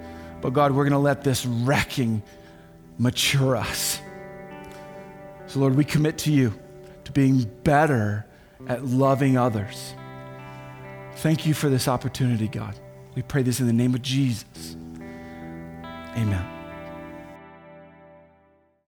But 0.45 0.53
God, 0.53 0.73
we're 0.73 0.85
going 0.85 0.93
to 0.93 0.99
let 0.99 1.25
this 1.25 1.47
wrecking 1.47 2.23
mature 2.99 3.57
us. 3.57 3.99
So, 5.47 5.59
Lord, 5.59 5.75
we 5.75 5.87
commit 5.87 6.19
to 6.19 6.31
you 6.31 6.53
to 7.05 7.13
being 7.13 7.51
better 7.65 8.27
at 8.69 8.85
loving 8.85 9.39
others. 9.39 9.95
Thank 11.17 11.47
you 11.47 11.55
for 11.55 11.71
this 11.71 11.89
opportunity, 11.89 12.47
God. 12.47 12.79
We 13.15 13.23
pray 13.23 13.43
this 13.43 13.59
in 13.59 13.67
the 13.67 13.73
name 13.73 13.95
of 13.95 14.03
Jesus. 14.03 14.77
Amen. 16.15 16.54